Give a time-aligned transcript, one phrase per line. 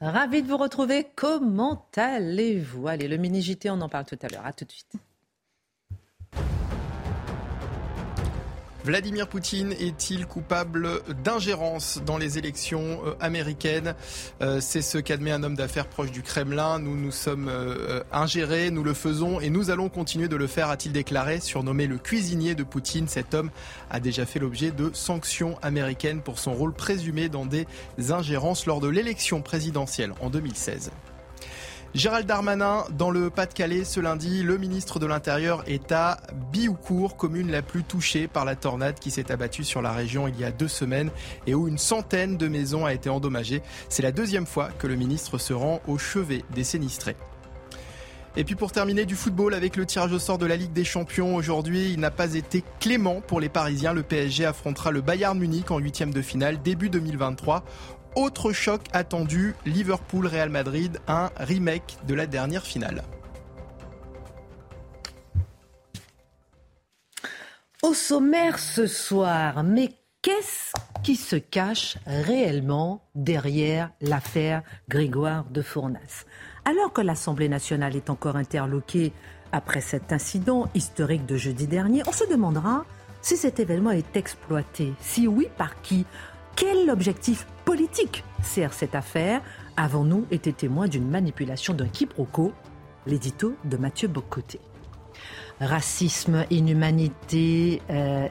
[0.00, 1.06] Ravi de vous retrouver.
[1.14, 2.88] Comment allez-vous?
[2.88, 4.46] Allez, le mini-JT, on en parle tout à l'heure.
[4.46, 4.92] À tout de suite.
[8.86, 13.96] Vladimir Poutine est-il coupable d'ingérence dans les élections euh, américaines?
[14.42, 16.78] Euh, C'est ce qu'admet un homme d'affaires proche du Kremlin.
[16.78, 20.70] Nous nous sommes euh, ingérés, nous le faisons et nous allons continuer de le faire,
[20.70, 21.40] a-t-il déclaré.
[21.40, 23.50] Surnommé le cuisinier de Poutine, cet homme
[23.90, 27.66] a déjà fait l'objet de sanctions américaines pour son rôle présumé dans des
[28.10, 30.92] ingérences lors de l'élection présidentielle en 2016.
[31.96, 36.18] Gérald Darmanin, dans le Pas-de-Calais ce lundi, le ministre de l'Intérieur est à
[36.52, 40.38] Bioucourt, commune la plus touchée par la tornade qui s'est abattue sur la région il
[40.38, 41.10] y a deux semaines
[41.46, 43.62] et où une centaine de maisons a été endommagée.
[43.88, 47.16] C'est la deuxième fois que le ministre se rend au chevet des sinistrés.
[48.38, 50.84] Et puis pour terminer du football avec le tirage au sort de la Ligue des
[50.84, 53.94] Champions aujourd'hui, il n'a pas été clément pour les Parisiens.
[53.94, 57.64] Le PSG affrontera le Bayern Munich en huitième de finale début 2023.
[58.16, 63.02] Autre choc attendu, Liverpool-Real Madrid, un remake de la dernière finale.
[67.82, 69.90] Au sommaire ce soir, mais
[70.22, 70.72] qu'est-ce
[71.02, 76.24] qui se cache réellement derrière l'affaire Grégoire de Fournas?
[76.64, 79.12] Alors que l'Assemblée nationale est encore interloquée
[79.52, 82.86] après cet incident historique de jeudi dernier, on se demandera
[83.20, 84.94] si cet événement est exploité.
[85.00, 86.06] Si oui, par qui?
[86.56, 89.42] Quel objectif politique sert cette affaire
[89.76, 92.52] Avons-nous été témoins d'une manipulation d'un quiproquo
[93.06, 94.58] L'édito de Mathieu Bocoté.
[95.60, 98.28] Racisme, inhumanité, euh,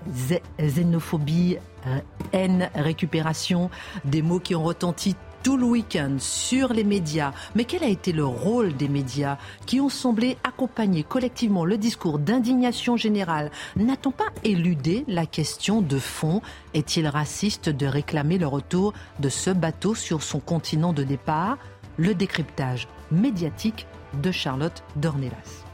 [0.59, 1.57] xénophobie,
[1.87, 1.99] euh,
[2.33, 3.69] haine, récupération,
[4.03, 7.31] des mots qui ont retenti tout le week-end sur les médias.
[7.53, 12.17] Mais quel a été le rôle des médias qui ont semblé accompagner collectivement le discours
[12.17, 13.51] d'indignation générale?
[13.75, 16.41] N'a-t-on pas éludé la question de fond?
[16.73, 21.59] Est-il raciste de réclamer le retour de ce bateau sur son continent de départ?
[21.97, 23.85] Le décryptage médiatique
[24.23, 25.64] de Charlotte Dornelas.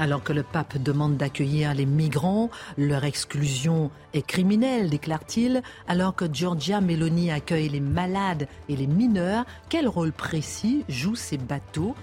[0.00, 5.62] Alors que le pape demande d'accueillir les migrants, leur exclusion est criminelle, déclare-t-il.
[5.86, 11.36] Alors que Giorgia Meloni accueille les malades et les mineurs, quel rôle précis jouent ces
[11.36, 11.94] bateaux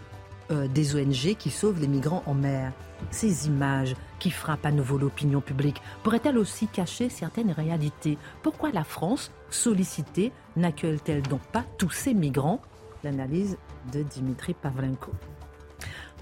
[0.51, 2.71] euh, des ONG qui sauvent les migrants en mer?
[3.09, 8.19] Ces images qui frappent à nouveau l'opinion publique pourraient-elles aussi cacher certaines réalités?
[8.43, 12.61] Pourquoi la France, sollicitée, n'accueille-t-elle donc pas tous ces migrants?
[13.03, 13.57] L'analyse
[13.91, 15.13] de Dimitri Pavlenko.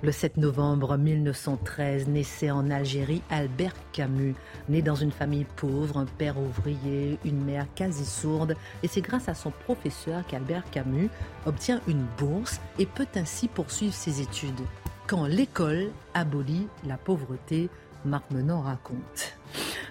[0.05, 4.35] Le 7 novembre 1913, naissait en Algérie Albert Camus.
[4.69, 8.55] Né dans une famille pauvre, un père ouvrier, une mère quasi sourde.
[8.83, 11.09] Et c'est grâce à son professeur qu'Albert Camus
[11.47, 14.61] obtient une bourse et peut ainsi poursuivre ses études.
[15.07, 17.67] Quand l'école abolit la pauvreté,
[18.05, 19.33] Marc Menant raconte.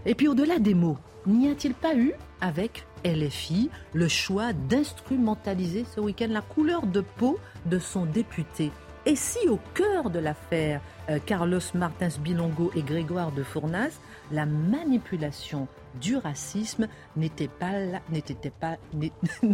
[0.06, 5.98] Et puis au-delà des mots, n'y a-t-il pas eu avec LFI le choix d'instrumentaliser ce
[5.98, 7.36] week-end la couleur de peau
[7.66, 8.70] de son député?
[9.06, 14.00] Et si au cœur de l'affaire euh, Carlos Martins Bilongo et Grégoire de Fournas,
[14.32, 15.69] la manipulation
[16.00, 18.76] du racisme n'était pas là, n'était pas,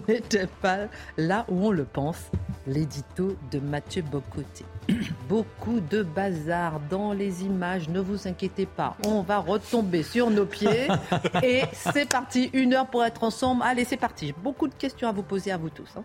[0.09, 2.31] n'était pas là où on le pense.
[2.67, 4.65] L'édito de Mathieu Bocoté.
[5.29, 10.47] Beaucoup de bazar dans les images, ne vous inquiétez pas, on va retomber sur nos
[10.47, 10.89] pieds.
[11.43, 13.63] Et c'est parti, une heure pour être ensemble.
[13.65, 14.33] Allez, c'est parti.
[14.33, 15.91] Beaucoup de questions à vous poser à vous tous.
[15.97, 16.05] Hein.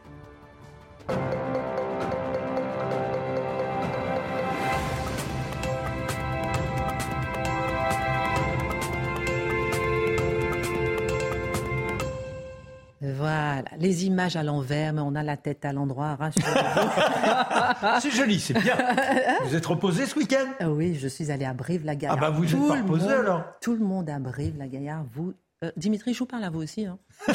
[13.26, 16.16] Voilà, les images à l'envers, mais on a la tête à l'endroit.
[18.00, 18.78] c'est joli, c'est bien.
[19.44, 20.68] Vous êtes reposé ce week-end?
[20.68, 22.20] Oui, je suis allé à Brive-la-Gaillarde.
[22.22, 25.34] Ah bah vous êtes pas reposé alors Tout le monde à Brive-la-Gaillarde, vous
[25.64, 26.86] euh, Dimitri, je vous parle à vous aussi.
[26.86, 27.00] Hein.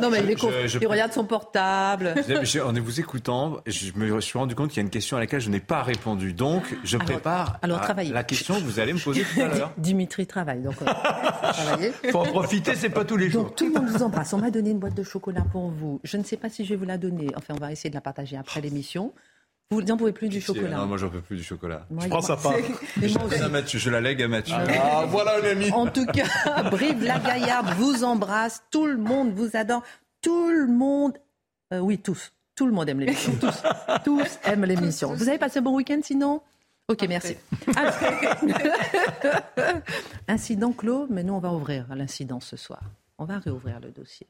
[0.00, 0.42] non, mais il, est
[0.80, 2.14] il regarde son portable.
[2.16, 5.40] en vous écoutant, je me suis rendu compte qu'il y a une question à laquelle
[5.40, 6.32] je n'ai pas répondu.
[6.32, 9.72] Donc, je prépare alors, la question que vous allez me poser tout à l'heure.
[9.76, 10.76] Dimitri travaille, donc
[12.04, 13.44] Il faut en profiter, c'est pas tous les jours.
[13.44, 14.32] Donc, tout le monde vous embrasse.
[14.32, 16.00] On m'a donné une boîte de chocolat pour vous.
[16.04, 17.26] Je ne sais pas si je vais vous la donner.
[17.36, 19.12] Enfin, on va essayer de la partager après l'émission.
[19.72, 21.86] Vous n'en pouvez plus du chocolat Non, moi j'en peux plus du chocolat.
[21.98, 22.52] Je prends sa part.
[23.00, 24.54] Je, Mathieu, je la lègue à Mathieu.
[24.54, 25.70] Ah, voilà un ami.
[25.72, 28.62] En tout cas, Brive la Gaillarde vous embrasse.
[28.70, 29.82] Tout le monde vous adore.
[30.20, 31.16] Tout le monde.
[31.72, 32.32] Euh, oui, tous.
[32.54, 33.32] Tout le monde aime l'émission.
[33.40, 33.62] Tous.
[34.04, 35.14] tous aiment l'émission.
[35.14, 36.42] Vous avez passé un bon week-end sinon?
[36.88, 37.36] Ok, merci.
[40.28, 42.82] Incident clos, mais nous, on va ouvrir l'incident ce soir.
[43.16, 44.26] On va réouvrir le dossier.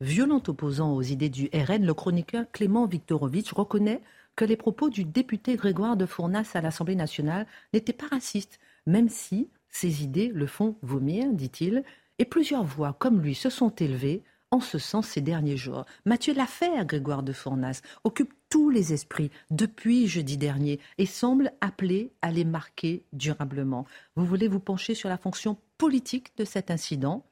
[0.00, 4.00] Violent opposant aux idées du RN, le chroniqueur Clément Viktorovitch reconnaît
[4.36, 9.08] que les propos du député Grégoire de Fournas à l'Assemblée nationale n'étaient pas racistes, même
[9.08, 11.84] si ces idées le font vomir, dit-il,
[12.18, 15.84] et plusieurs voix comme lui se sont élevées en ce sens ces derniers jours.
[16.04, 22.12] Mathieu L'affaire Grégoire de Fournas occupe tous les esprits depuis jeudi dernier et semble appeler
[22.22, 23.84] à les marquer durablement.
[24.14, 27.26] Vous voulez vous pencher sur la fonction politique de cet incident?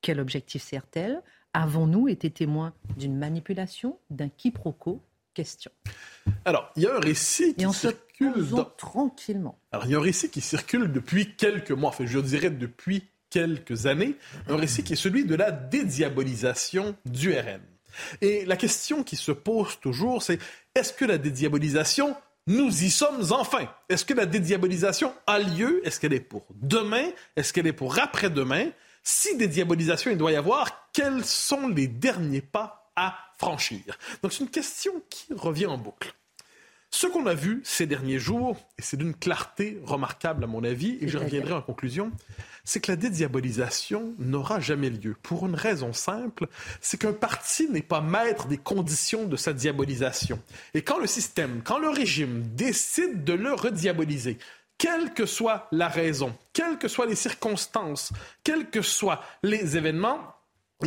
[0.00, 1.22] Quel objectif sert-elle?
[1.54, 5.02] Avons-nous été témoins d'une manipulation, d'un quiproquo?
[5.34, 5.70] Question.
[6.44, 8.34] Alors, il y a un récit qui circule
[8.76, 9.58] tranquillement.
[9.70, 13.04] Alors, il y a un récit qui circule depuis quelques mois, enfin, je dirais depuis
[13.30, 14.16] quelques années,
[14.48, 17.60] un récit qui est celui de la dédiabolisation du RN.
[18.20, 20.38] Et la question qui se pose toujours, c'est
[20.74, 22.16] est-ce que la dédiabolisation,
[22.46, 23.72] nous y sommes enfin?
[23.88, 25.80] Est-ce que la dédiabolisation a lieu?
[25.86, 27.08] Est-ce qu'elle est pour demain?
[27.36, 28.70] Est-ce qu'elle est pour après-demain?
[29.02, 34.44] Si dédiabolisation il doit y avoir, quels sont les derniers pas à franchir Donc c'est
[34.44, 36.14] une question qui revient en boucle.
[36.92, 40.98] Ce qu'on a vu ces derniers jours, et c'est d'une clarté remarquable à mon avis,
[41.00, 42.10] et je reviendrai en conclusion,
[42.64, 45.16] c'est que la dédiabolisation n'aura jamais lieu.
[45.22, 46.48] Pour une raison simple,
[46.80, 50.42] c'est qu'un parti n'est pas maître des conditions de sa diabolisation.
[50.74, 54.38] Et quand le système, quand le régime décide de le rediaboliser,
[54.76, 58.12] quelle que soit la raison, quelles que soient les circonstances,
[58.42, 60.34] quels que soient les événements,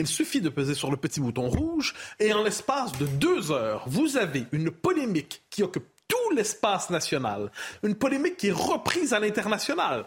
[0.01, 3.83] il suffit de peser sur le petit bouton rouge et en l'espace de deux heures,
[3.87, 7.51] vous avez une polémique qui occupe tout l'espace national,
[7.83, 10.05] une polémique qui est reprise à l'international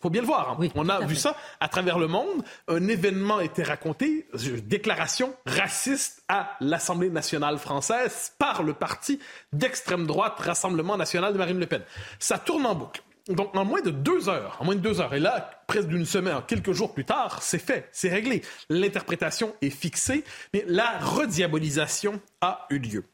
[0.00, 0.56] faut bien le voir.
[0.58, 0.68] Hein.
[0.74, 2.42] On a vu ça à travers le monde.
[2.68, 4.26] Un événement a été raconté,
[4.64, 9.20] déclaration raciste à l'Assemblée nationale française par le parti
[9.52, 11.82] d'extrême droite Rassemblement national de Marine Le Pen.
[12.18, 13.02] Ça tourne en boucle.
[13.28, 16.06] Donc, en moins de deux heures, en moins de deux heures, et là, presque d'une
[16.06, 18.42] semaine, quelques jours plus tard, c'est fait, c'est réglé.
[18.68, 23.04] L'interprétation est fixée, mais la rediabolisation a eu lieu.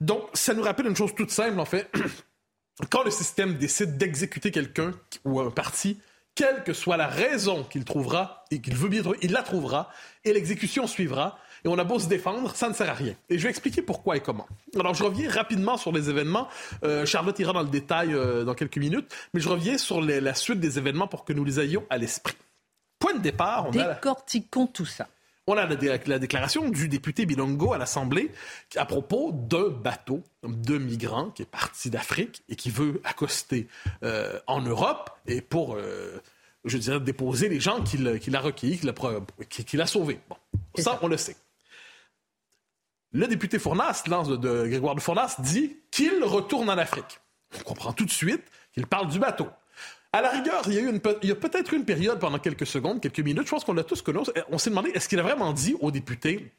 [0.00, 1.90] Donc, ça nous rappelle une chose toute simple, en fait.
[2.90, 4.92] Quand le système décide d'exécuter quelqu'un
[5.24, 5.98] ou un parti,
[6.38, 9.90] quelle que soit la raison qu'il trouvera et qu'il veut bien trouver, il la trouvera
[10.24, 11.36] et l'exécution suivra.
[11.64, 13.14] Et on a beau se défendre, ça ne sert à rien.
[13.28, 14.46] Et je vais expliquer pourquoi et comment.
[14.78, 16.48] Alors, je reviens rapidement sur les événements.
[16.84, 20.34] Euh, Charlotte ira dans le détail euh, dans quelques minutes, mais je reviens sur la
[20.34, 22.36] suite des événements pour que nous les ayons à l'esprit.
[22.98, 25.06] Point de départ, on Décortiquons tout ça.
[25.50, 28.30] On a la, déclaration du député Bilongo à l'Assemblée
[28.76, 33.66] à propos d'un bateau de migrants qui est parti d'Afrique et qui veut accoster
[34.02, 36.20] euh, en Europe et pour, euh,
[36.66, 38.78] je dirais, déposer les gens qu'il a recueillis,
[39.48, 40.20] qu'il a, sauvés.
[40.28, 40.36] Bon,
[40.76, 41.36] ça, on le sait.
[43.12, 47.20] Le député Fournas, de Grégoire de Fournas, dit qu'il retourne en Afrique.
[47.58, 49.48] On comprend tout de suite qu'il parle du bateau.
[50.12, 53.50] À la rigueur, il y a, peut-être une période pendant quelques secondes, quelques minutes, je
[53.50, 54.20] pense qu'on l'a tous connu.
[54.50, 56.50] On s'est demandé, est-ce qu'il a vraiment dit aux députés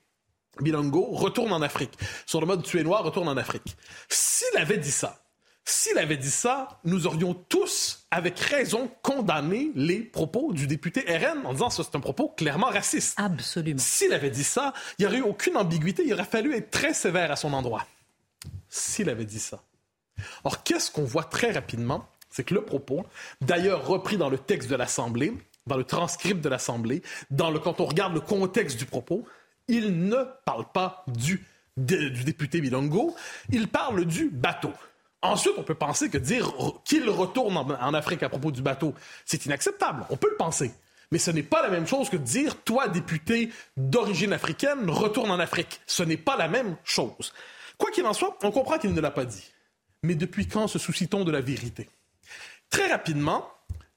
[0.59, 1.97] Bilongo, retourne en Afrique?
[2.25, 3.75] Sur le mode tuer noir, retourne en Afrique.
[4.07, 5.19] S'il avait dit ça,
[5.65, 11.45] s'il avait dit ça, nous aurions tous, avec raison, condamné les propos du député RN
[11.45, 13.13] en disant que c'est un propos clairement raciste.
[13.17, 13.79] Absolument.
[13.79, 16.93] S'il avait dit ça, il n'y aurait eu aucune ambiguïté, il aurait fallu être très
[16.93, 17.85] sévère à son endroit.
[18.67, 19.61] S'il avait dit ça.
[20.43, 22.07] Or, qu'est-ce qu'on voit très rapidement?
[22.29, 23.05] C'est que le propos,
[23.41, 25.33] d'ailleurs repris dans le texte de l'Assemblée,
[25.67, 29.25] dans le transcript de l'Assemblée, dans le, quand on regarde le contexte du propos,
[29.67, 31.45] il ne parle pas du,
[31.77, 33.15] du député Bilongo,
[33.51, 34.73] il parle du bateau.
[35.21, 36.53] Ensuite, on peut penser que dire
[36.85, 38.93] qu'il retourne en, Afrique à propos du bateau,
[39.25, 40.05] c'est inacceptable.
[40.09, 40.71] On peut le penser.
[41.11, 45.39] Mais ce n'est pas la même chose que dire, toi, député d'origine africaine, retourne en
[45.39, 45.81] Afrique.
[45.87, 47.33] Ce n'est pas la même chose.
[47.77, 49.43] Quoi qu'il en soit, on comprend qu'il ne l'a pas dit.
[50.03, 51.89] Mais depuis quand se soucie-t-on de la vérité?
[52.69, 53.49] Très rapidement,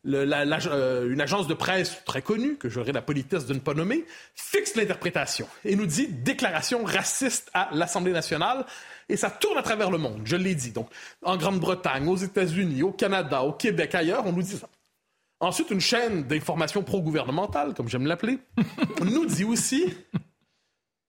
[0.05, 4.05] euh, une agence de presse très connue, que j'aurais la politesse de ne pas nommer,
[4.35, 8.67] fixe l'interprétation et nous dit déclaration raciste à l'Assemblée nationale.
[9.09, 10.73] Et ça tourne à travers le monde, je l'ai dit.
[10.73, 10.89] Donc,
[11.23, 14.69] en Grande-Bretagne, aux États-Unis, au Canada, au Québec, ailleurs, on nous dit ça.
[15.41, 18.39] Ensuite, une chaîne d'information pro-gouvernementale, comme j'aime l'appeler,
[19.05, 19.93] nous dit aussi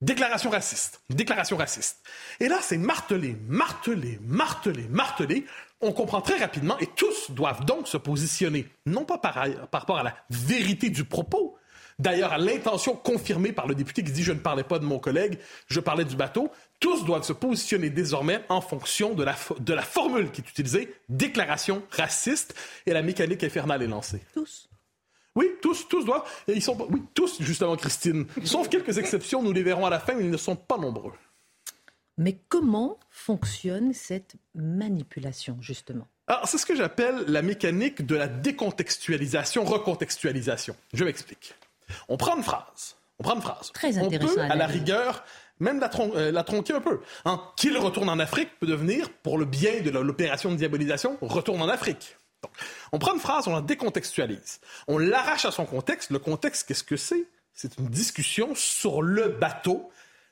[0.03, 1.01] déclaration raciste.
[1.09, 2.01] Déclaration raciste.
[2.39, 5.45] Et là, c'est martelé, martelé, martelé, martelé
[5.83, 10.03] on comprend très rapidement, et tous doivent donc se positionner, non pas par, rapport à
[10.03, 11.57] la vérité du propos,
[11.99, 14.97] d'ailleurs à l'intention confirmée par le député qui dit je ne parlais pas de mon
[14.97, 19.73] collègue, je parlais du bateau, tous doivent se positionner désormais en fonction de la, de
[19.73, 22.55] la formule qui est utilisée, déclaration raciste,
[22.85, 24.21] et la mécanique infernale est lancée.
[24.33, 24.69] Tous.
[25.35, 26.23] Oui, tous, tous doivent.
[26.47, 28.25] Et ils sont, oui, tous, justement, Christine.
[28.43, 31.13] Sauf quelques exceptions, nous les verrons à la fin, mais ils ne sont pas nombreux.
[32.17, 36.07] Mais comment fonctionne cette manipulation, justement?
[36.27, 40.75] Alors, c'est ce que j'appelle la mécanique de la décontextualisation, recontextualisation.
[40.93, 41.55] Je m'explique.
[42.07, 42.95] On prend une phrase.
[43.19, 43.71] On prend une phrase.
[43.73, 45.23] Très on intéressant peut, à à la rigueur,
[45.59, 46.99] même la, tron- euh, la tronquer un peu.
[47.25, 47.41] Hein.
[47.57, 51.67] Qu'il retourne en Afrique peut devenir, pour le bien de l'opération de diabolisation, retourne en
[51.69, 52.17] Afrique.
[52.43, 52.51] Donc,
[52.91, 54.59] on prend une phrase, on la décontextualise.
[54.87, 56.11] On l'arrache à son contexte.
[56.11, 57.25] Le contexte, qu'est-ce que c'est?
[57.53, 59.89] C'est une discussion sur le bateau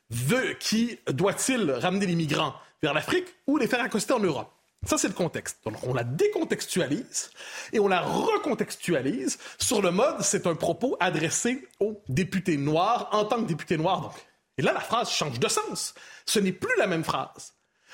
[0.10, 4.52] veut, qui doit-il ramener les migrants vers l'Afrique ou les faire accoster en Europe.
[4.86, 5.60] Ça, c'est le contexte.
[5.64, 7.30] Donc, on la décontextualise
[7.72, 13.26] et on la recontextualise sur le mode, c'est un propos adressé aux députés noirs en
[13.26, 14.02] tant que députés noirs.
[14.02, 14.14] Donc.
[14.58, 15.94] Et là, la phrase change de sens.
[16.26, 17.54] Ce n'est plus la même phrase.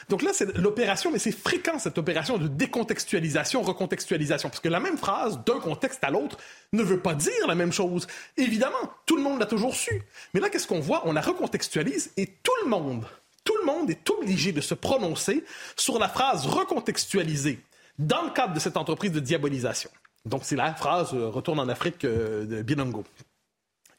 [0.09, 4.79] Donc là, c'est l'opération, mais c'est fréquent cette opération de décontextualisation, recontextualisation, parce que la
[4.79, 6.37] même phrase, d'un contexte à l'autre,
[6.73, 8.07] ne veut pas dire la même chose.
[8.37, 10.03] Évidemment, tout le monde l'a toujours su.
[10.33, 11.01] Mais là, qu'est-ce qu'on voit?
[11.05, 13.05] On la recontextualise et tout le monde,
[13.43, 15.43] tout le monde est obligé de se prononcer
[15.75, 17.59] sur la phrase recontextualisée
[17.97, 19.89] dans le cadre de cette entreprise de diabolisation.
[20.25, 23.03] Donc, c'est la phrase euh, Retourne en Afrique euh, de Binango.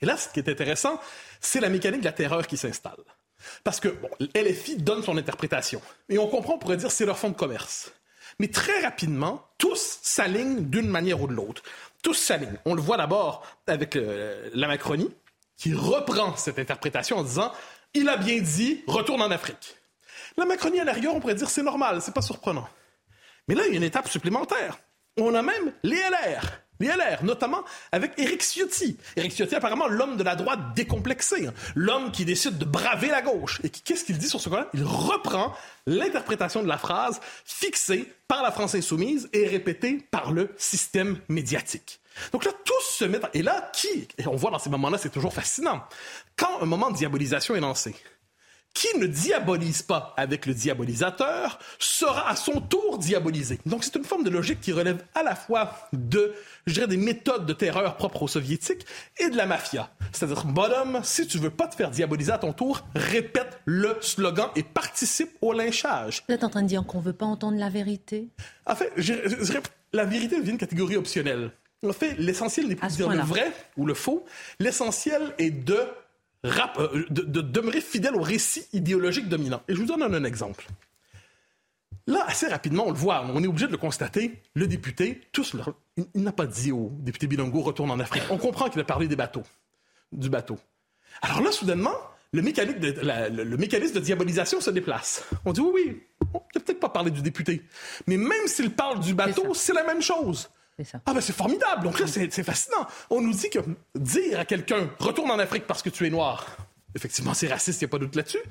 [0.00, 1.00] Et là, ce qui est intéressant,
[1.40, 3.02] c'est la mécanique de la terreur qui s'installe.
[3.64, 5.80] Parce que bon, LFI donne son interprétation.
[6.08, 7.92] Et on comprend, on pourrait dire, c'est leur fonds de commerce.
[8.38, 11.62] Mais très rapidement, tous s'alignent d'une manière ou de l'autre.
[12.02, 12.58] Tous s'alignent.
[12.64, 15.10] On le voit d'abord avec euh, la Macronie,
[15.56, 17.52] qui reprend cette interprétation en disant
[17.94, 19.76] il a bien dit, retourne en Afrique.
[20.36, 22.68] La Macronie, à la rigueur, on pourrait dire c'est normal, c'est pas surprenant.
[23.48, 24.78] Mais là, il y a une étape supplémentaire.
[25.16, 26.42] On a même les LR.
[26.80, 28.96] Les LR, notamment avec Éric Ciotti.
[29.16, 31.46] Éric Ciotti, apparemment, l'homme de la droite décomplexé.
[31.46, 31.54] hein.
[31.74, 33.60] L'homme qui décide de braver la gauche.
[33.64, 34.68] Et qu'est-ce qu'il dit sur ce cas-là?
[34.74, 35.54] Il reprend
[35.86, 42.00] l'interprétation de la phrase fixée par la France insoumise et répétée par le système médiatique.
[42.32, 43.26] Donc là, tous se mettent...
[43.34, 44.08] Et là, qui...
[44.18, 45.82] Et on voit dans ces moments-là, c'est toujours fascinant.
[46.36, 47.94] Quand un moment de diabolisation est lancé,
[48.74, 53.58] qui ne diabolise pas avec le diabolisateur sera à son tour diabolisé.
[53.66, 56.32] Donc c'est une forme de logique qui relève à la fois de,
[56.66, 58.86] je dirais, des méthodes de terreur propres aux soviétiques
[59.18, 59.90] et de la mafia.
[60.12, 64.48] C'est-à-dire, bonhomme, si tu veux pas te faire diaboliser à ton tour, répète le slogan
[64.54, 66.22] et participe au lynchage.
[66.28, 68.28] Vous êtes en train de dire qu'on veut pas entendre la vérité?
[68.64, 69.52] En fait, je, je
[69.92, 71.50] la vérité devient une catégorie optionnelle.
[71.86, 74.24] En fait, l'essentiel n'est plus de dire le vrai ou le faux.
[74.58, 75.78] L'essentiel est de,
[76.44, 79.62] rap- euh, de, de demeurer fidèle au récit idéologique dominant.
[79.68, 80.66] Et je vous donne un, un exemple.
[82.06, 84.40] Là, assez rapidement, on le voit, on est obligé de le constater.
[84.54, 85.54] Le député, tous
[85.98, 88.22] il, il n'a pas dit au député Bilongo retourne en Afrique.
[88.30, 89.42] On comprend qu'il a parlé des bateaux,
[90.12, 90.58] du bateau.
[91.20, 91.94] Alors là, soudainement,
[92.32, 95.24] le, mécanique de- la- le, le mécanisme de diabolisation se déplace.
[95.44, 96.02] On dit oui, oui,
[96.32, 97.62] on n'a peut-être pas parlé du député.
[98.06, 100.48] Mais même s'il parle du bateau, c'est la même chose.
[100.84, 101.00] Ça.
[101.06, 101.82] Ah ben c'est formidable.
[101.82, 102.86] Donc là, c'est c'est fascinant.
[103.10, 103.58] On nous dit que
[103.96, 106.46] dire à quelqu'un retourne en Afrique parce que tu es noir,
[106.94, 108.42] effectivement, c'est raciste, il n'y a pas de doute là-dessus.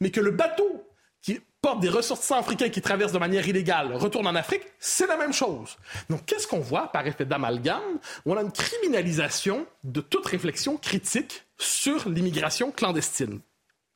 [0.00, 0.88] Mais que le bateau
[1.22, 5.16] qui porte des ressortissants africains qui traversent de manière illégale retourne en Afrique, c'est la
[5.16, 5.76] même chose.
[6.10, 7.98] Donc qu'est-ce qu'on voit par effet d'amalgame?
[8.26, 13.40] On a une criminalisation de toute réflexion critique sur l'immigration clandestine.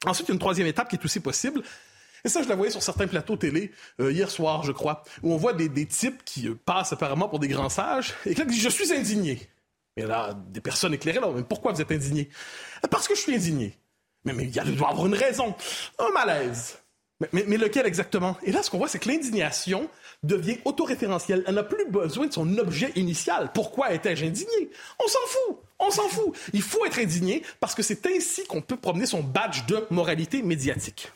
[0.04, 1.62] Ensuite, il y a une troisième étape qui est aussi possible.
[2.24, 3.70] Et ça, je la voyais sur certains plateaux télé
[4.00, 7.28] euh, hier soir, je crois, où on voit des, des types qui euh, passent apparemment
[7.28, 9.40] pour des grands sages et qui disent Je suis indigné.
[9.96, 12.28] Et là, des personnes éclairées, là, mais pourquoi vous êtes indigné?
[12.90, 13.78] Parce que je suis indigné.
[14.24, 15.54] Mais mais il doit y avoir une raison.
[15.98, 16.76] Un malaise.
[17.20, 18.36] Mais, mais- mais lequel exactement?
[18.42, 19.88] Et là, ce qu'on voit, c'est que l'indignation
[20.22, 21.44] devient autoréférentielle.
[21.46, 23.50] Elle n'a plus besoin de son objet initial.
[23.54, 24.70] Pourquoi étais-je indigné?
[25.02, 25.58] On s'en fout.
[25.78, 26.36] On s'en fout.
[26.52, 30.42] Il faut être indigné parce que c'est ainsi qu'on peut promener son badge de moralité
[30.42, 31.08] médiatique.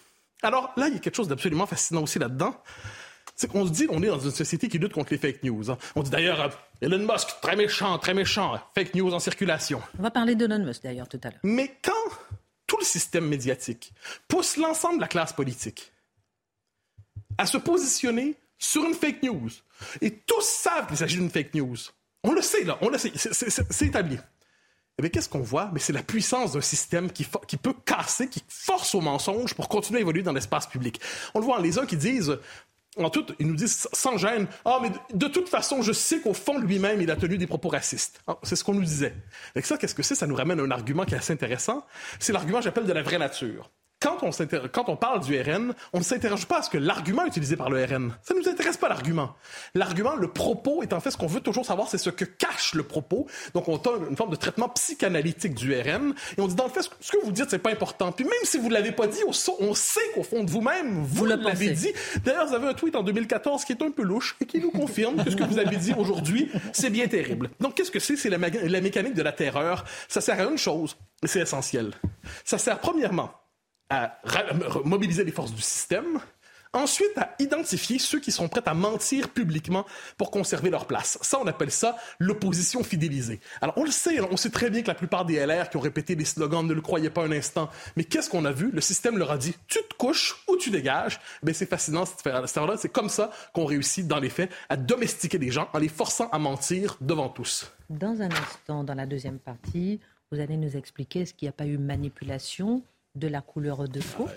[0.42, 2.54] Alors là, il y a quelque chose d'absolument fascinant aussi là-dedans.
[3.36, 5.70] C'est qu'on se dit, on est dans une société qui lutte contre les fake news.
[5.70, 5.78] hein.
[5.96, 6.48] On dit d'ailleurs, euh,
[6.82, 9.80] Elon Musk, très méchant, très méchant, fake news en circulation.
[9.98, 11.40] On va parler d'Elon Musk d'ailleurs tout à l'heure.
[11.42, 11.92] Mais quand
[12.66, 13.92] tout le système médiatique
[14.28, 15.92] pousse l'ensemble de la classe politique
[17.38, 19.48] à se positionner sur une fake news,
[20.02, 21.76] et tous savent qu'il s'agit d'une fake news,
[22.22, 24.18] on le sait là, on le sait, c'est- établi.
[25.00, 25.70] Eh bien, qu'est-ce qu'on voit?
[25.72, 29.70] Mais c'est la puissance d'un système qui, qui peut casser, qui force au mensonge pour
[29.70, 31.00] continuer à évoluer dans l'espace public.
[31.32, 32.38] On le voit, les uns qui disent,
[32.98, 36.34] en tout, ils nous disent sans gêne, ah, mais de, toute façon, je sais qu'au
[36.34, 38.20] fond lui-même, il a tenu des propos racistes.
[38.26, 39.14] Ah, c'est ce qu'on nous disait.
[39.54, 40.14] Avec ça, qu'est-ce que c'est?
[40.14, 41.86] Ça nous ramène à un argument qui est assez intéressant.
[42.18, 43.70] C'est l'argument, j'appelle, de la vraie nature.
[44.00, 44.30] Quand on,
[44.72, 47.68] quand on parle du RN, on ne s'interroge pas à ce que l'argument utilisé par
[47.68, 48.14] le RN.
[48.22, 49.34] Ça ne nous intéresse pas l'argument.
[49.74, 52.74] L'argument, le propos est en fait ce qu'on veut toujours savoir, c'est ce que cache
[52.74, 53.26] le propos.
[53.54, 56.70] Donc on a une forme de traitement psychanalytique du RN et on dit dans le
[56.70, 58.10] fait ce que vous dites c'est pas important.
[58.12, 61.70] Puis même si vous l'avez pas dit, on sait qu'au fond de vous-même vous, l'avez
[61.70, 61.92] dit.
[62.24, 64.70] D'ailleurs, vous avez un tweet en 2014 qui est un peu louche et qui nous
[64.70, 67.50] confirme que ce que vous avez dit aujourd'hui, c'est bien terrible.
[67.60, 68.16] Donc qu'est-ce que c'est?
[68.16, 69.84] C'est la, la mécanique de la terreur.
[70.08, 71.92] Ça sert à une chose et c'est essentiel.
[72.44, 73.30] Ça sert premièrement
[73.90, 74.18] à
[74.84, 76.20] mobiliser les forces du système,
[76.72, 79.84] ensuite à identifier ceux qui sont prêts à mentir publiquement
[80.16, 81.18] pour conserver leur place.
[81.20, 83.40] Ça, on appelle ça l'opposition fidélisée.
[83.60, 85.80] Alors, on le sait, on sait très bien que la plupart des LR qui ont
[85.80, 87.68] répété les slogans ne le croyaient pas un instant.
[87.96, 88.70] Mais qu'est-ce qu'on a vu?
[88.72, 91.20] Le système leur a dit, tu te couches ou tu dégages.
[91.42, 92.04] Ben, c'est fascinant,
[92.76, 96.28] C'est comme ça qu'on réussit, dans les faits, à domestiquer les gens en les forçant
[96.30, 97.72] à mentir devant tous.
[97.88, 101.52] Dans un instant, dans la deuxième partie, vous allez nous expliquer ce qu'il n'y a
[101.52, 104.28] pas eu manipulation de la couleur de peau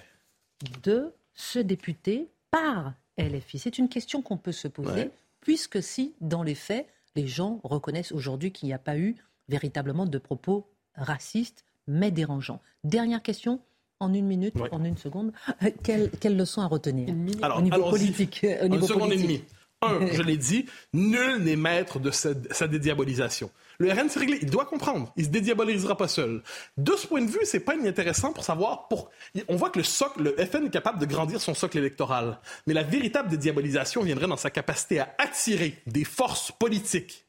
[0.83, 5.09] de ce député par LFI C'est une question qu'on peut se poser,
[5.41, 9.15] puisque si, dans les faits, les gens reconnaissent aujourd'hui qu'il n'y a pas eu
[9.49, 12.61] véritablement de propos racistes, mais dérangeants.
[12.83, 13.59] Dernière question,
[13.99, 15.31] en une minute, en une seconde,
[15.83, 19.45] quelle, leçon à retenir au niveau politique Au niveau politique.
[19.83, 23.51] Un, je l'ai dit, nul n'est maître de sa dédiabolisation.
[23.79, 24.39] Le RN, c'est réglé.
[24.41, 25.11] Il doit comprendre.
[25.17, 26.41] Il se dédiabolisera pas seul.
[26.77, 29.09] De ce point de vue, c'est pas inintéressant pour savoir pour.
[29.47, 32.39] On voit que le socle, le FN est capable de grandir son socle électoral.
[32.67, 37.22] Mais la véritable dédiabolisation viendrait dans sa capacité à attirer des forces politiques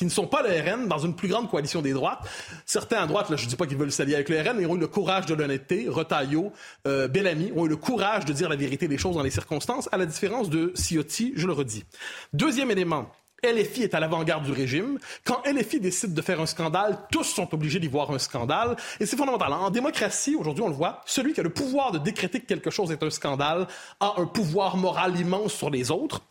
[0.00, 2.26] qui ne sont pas le RN dans une plus grande coalition des droites.
[2.64, 4.62] Certains à droite, là, je ne dis pas qu'ils veulent s'allier avec le RN, mais
[4.62, 5.88] ils ont eu le courage de l'honnêteté.
[5.90, 6.54] Retailleau,
[6.86, 9.90] euh, Bellamy ont eu le courage de dire la vérité des choses dans les circonstances,
[9.92, 11.84] à la différence de Ciotti, je le redis.
[12.32, 13.12] Deuxième élément,
[13.44, 14.98] LFI est à l'avant-garde du régime.
[15.22, 18.76] Quand LFI décide de faire un scandale, tous sont obligés d'y voir un scandale.
[19.00, 19.52] Et c'est fondamental.
[19.52, 22.70] En démocratie, aujourd'hui, on le voit, celui qui a le pouvoir de décréter que quelque
[22.70, 23.66] chose est un scandale
[24.00, 26.22] a un pouvoir moral immense sur les autres.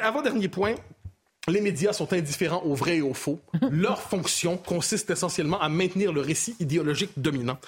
[0.00, 0.76] Avant-dernier point,
[1.48, 3.40] les médias sont indifférents au vrai et au faux.
[3.70, 7.58] Leur fonction consiste essentiellement à maintenir le récit idéologique dominant.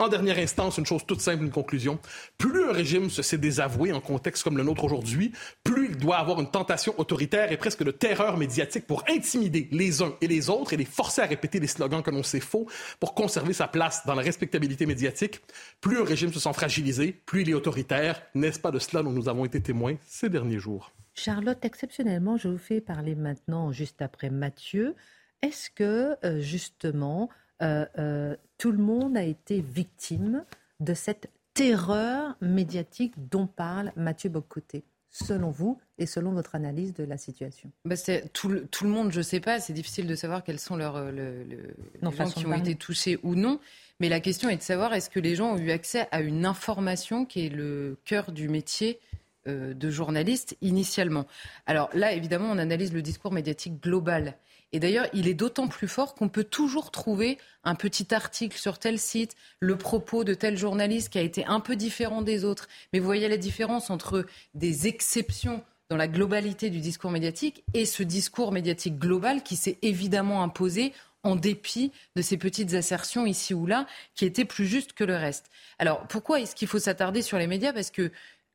[0.00, 2.00] En dernière instance, une chose toute simple, une conclusion.
[2.38, 5.30] Plus un régime se sait désavoué en contexte comme le nôtre aujourd'hui,
[5.62, 10.02] plus il doit avoir une tentation autoritaire et presque de terreur médiatique pour intimider les
[10.02, 12.66] uns et les autres et les forcer à répéter les slogans que l'on sait faux
[12.98, 15.40] pour conserver sa place dans la respectabilité médiatique.
[15.80, 18.22] Plus un régime se sent fragilisé, plus il est autoritaire.
[18.34, 20.92] N'est-ce pas de cela dont nous avons été témoins ces derniers jours?
[21.14, 24.94] Charlotte, exceptionnellement, je vous fais parler maintenant, juste après Mathieu.
[25.42, 27.28] Est-ce que, euh, justement,
[27.62, 30.44] euh, euh, tout le monde a été victime
[30.80, 37.04] de cette terreur médiatique dont parle Mathieu Bocoté selon vous et selon votre analyse de
[37.04, 37.70] la situation?
[37.84, 37.96] Bah
[38.32, 40.76] tout, le, tout, le, monde, je ne sais pas, c'est difficile de savoir quels sont
[40.76, 41.58] leurs, les
[42.00, 43.60] gens qui ont été touchés ou non.
[43.98, 46.46] Mais la question est de savoir est-ce que les gens ont eu accès à une
[46.46, 49.00] information qui est le cœur du métier
[49.46, 51.26] de journalistes initialement.
[51.66, 54.36] Alors là, évidemment, on analyse le discours médiatique global.
[54.72, 58.78] Et d'ailleurs, il est d'autant plus fort qu'on peut toujours trouver un petit article sur
[58.78, 62.68] tel site, le propos de tel journaliste qui a été un peu différent des autres.
[62.92, 67.84] Mais vous voyez la différence entre des exceptions dans la globalité du discours médiatique et
[67.84, 70.92] ce discours médiatique global qui s'est évidemment imposé
[71.24, 75.16] en dépit de ces petites assertions ici ou là qui étaient plus justes que le
[75.16, 75.50] reste.
[75.78, 77.72] Alors pourquoi est-ce qu'il faut s'attarder sur les médias?
[77.72, 78.12] Parce que,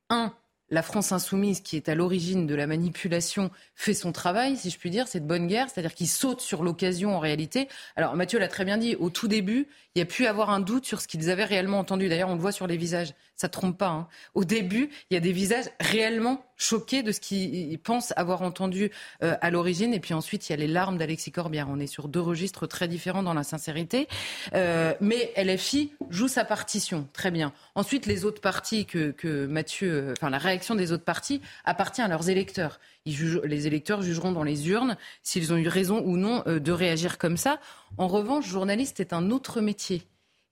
[0.08, 0.34] un,
[0.70, 4.78] la France insoumise, qui est à l'origine de la manipulation, fait son travail, si je
[4.78, 7.68] puis dire, cette bonne guerre, c'est-à-dire qu'il saute sur l'occasion en réalité.
[7.94, 10.60] Alors Mathieu l'a très bien dit, au tout début, il y a pu avoir un
[10.60, 12.08] doute sur ce qu'ils avaient réellement entendu.
[12.08, 13.88] D'ailleurs, on le voit sur les visages, ça ne trompe pas.
[13.88, 14.08] Hein.
[14.34, 18.90] Au début, il y a des visages réellement choqués de ce qu'ils pensent avoir entendu
[19.22, 19.94] euh, à l'origine.
[19.94, 21.68] Et puis ensuite, il y a les larmes d'Alexis Corbière.
[21.70, 24.08] On est sur deux registres très différents dans la sincérité.
[24.54, 27.52] Euh, mais LFI joue sa partition, très bien.
[27.74, 32.02] Ensuite, les autres parties que, que Mathieu, euh, enfin la réaction des autres parties appartient
[32.02, 32.80] à leurs électeurs.
[33.04, 37.36] Les électeurs jugeront dans les urnes s'ils ont eu raison ou non de réagir comme
[37.36, 37.60] ça.
[37.98, 40.02] En revanche, journaliste est un autre métier.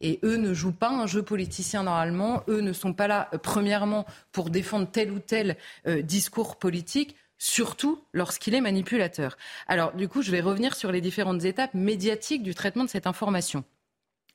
[0.00, 2.42] Et eux ne jouent pas un jeu politicien normalement.
[2.48, 7.16] Eux ne sont pas là, euh, premièrement, pour défendre tel ou tel euh, discours politique
[7.38, 9.36] surtout lorsqu'il est manipulateur.
[9.66, 13.06] Alors, du coup, je vais revenir sur les différentes étapes médiatiques du traitement de cette
[13.06, 13.64] information.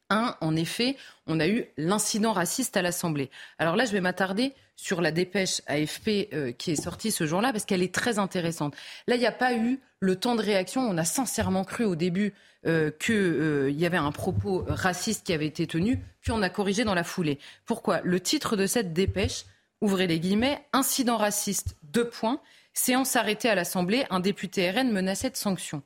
[0.10, 0.96] Un, en effet,
[1.28, 3.30] on a eu l'incident raciste à l'Assemblée.
[3.60, 7.52] Alors là, je vais m'attarder sur la dépêche AFP euh, qui est sortie ce jour-là
[7.52, 8.76] parce qu'elle est très intéressante.
[9.08, 10.82] Là, il n'y a pas eu le temps de réaction.
[10.82, 12.34] On a sincèrement cru au début
[12.66, 16.50] euh, qu'il euh, y avait un propos raciste qui avait été tenu, puis on a
[16.50, 17.40] corrigé dans la foulée.
[17.66, 18.02] Pourquoi?
[18.04, 19.46] Le titre de cette dépêche,
[19.80, 22.42] ouvrez les guillemets, incident raciste, deux points,
[22.74, 25.84] séance arrêtée à l'Assemblée, un député RN menaçait de sanctions.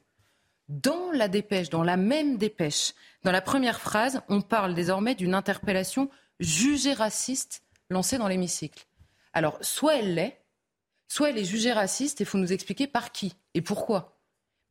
[0.69, 5.33] Dans la dépêche, dans la même dépêche, dans la première phrase, on parle désormais d'une
[5.33, 6.09] interpellation
[6.39, 8.85] jugée raciste lancée dans l'hémicycle.
[9.33, 10.41] Alors, soit elle l'est,
[11.07, 14.17] soit elle est jugée raciste et il faut nous expliquer par qui et pourquoi.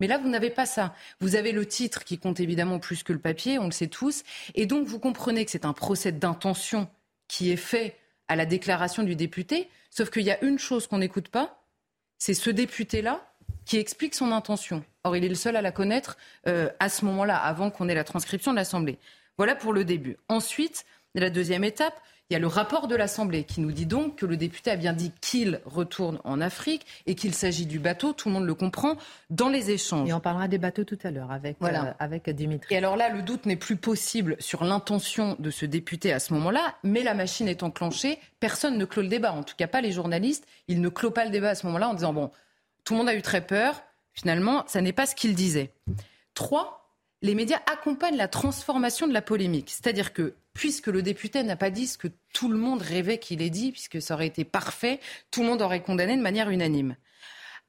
[0.00, 0.94] Mais là, vous n'avez pas ça.
[1.20, 4.24] Vous avez le titre qui compte évidemment plus que le papier, on le sait tous.
[4.54, 6.88] Et donc, vous comprenez que c'est un procès d'intention
[7.28, 7.96] qui est fait
[8.28, 9.70] à la déclaration du député.
[9.90, 11.64] Sauf qu'il y a une chose qu'on n'écoute pas,
[12.18, 13.32] c'est ce député-là
[13.64, 14.84] qui explique son intention.
[15.04, 17.94] Or, il est le seul à la connaître euh, à ce moment-là, avant qu'on ait
[17.94, 18.98] la transcription de l'Assemblée.
[19.36, 20.16] Voilà pour le début.
[20.28, 20.84] Ensuite,
[21.14, 24.24] la deuxième étape, il y a le rapport de l'Assemblée qui nous dit donc que
[24.24, 28.28] le député a bien dit qu'il retourne en Afrique et qu'il s'agit du bateau, tout
[28.28, 28.96] le monde le comprend,
[29.28, 30.08] dans les échanges.
[30.08, 31.84] Et on parlera des bateaux tout à l'heure avec, voilà.
[31.84, 32.74] Euh, avec Dimitri.
[32.74, 36.32] Et alors là, le doute n'est plus possible sur l'intention de ce député à ce
[36.32, 39.82] moment-là, mais la machine est enclenchée, personne ne clôt le débat, en tout cas pas
[39.82, 42.30] les journalistes, ils ne clôt pas le débat à ce moment-là en disant, bon,
[42.84, 43.82] tout le monde a eu très peur,
[44.12, 45.72] finalement, ça n'est pas ce qu'il disait.
[46.34, 46.82] Trois,
[47.22, 49.70] les médias accompagnent la transformation de la polémique.
[49.70, 53.42] C'est-à-dire que, puisque le député n'a pas dit ce que tout le monde rêvait qu'il
[53.42, 56.96] ait dit, puisque ça aurait été parfait, tout le monde aurait condamné de manière unanime.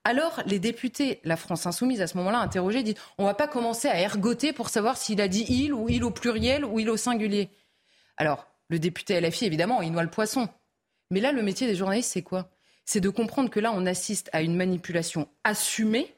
[0.06, 3.47] Alors, les députés, la France insoumise, à ce moment-là, interrogés, disent on ne va pas
[3.47, 6.89] commencer à ergoter pour savoir s'il a dit il ou il au pluriel ou il
[6.89, 7.49] au singulier.
[8.17, 10.49] Alors, le député LFI, évidemment, il noie le poisson.
[11.10, 12.49] Mais là, le métier des journalistes, c'est quoi?
[12.86, 16.13] C'est de comprendre que là, on assiste à une manipulation assumée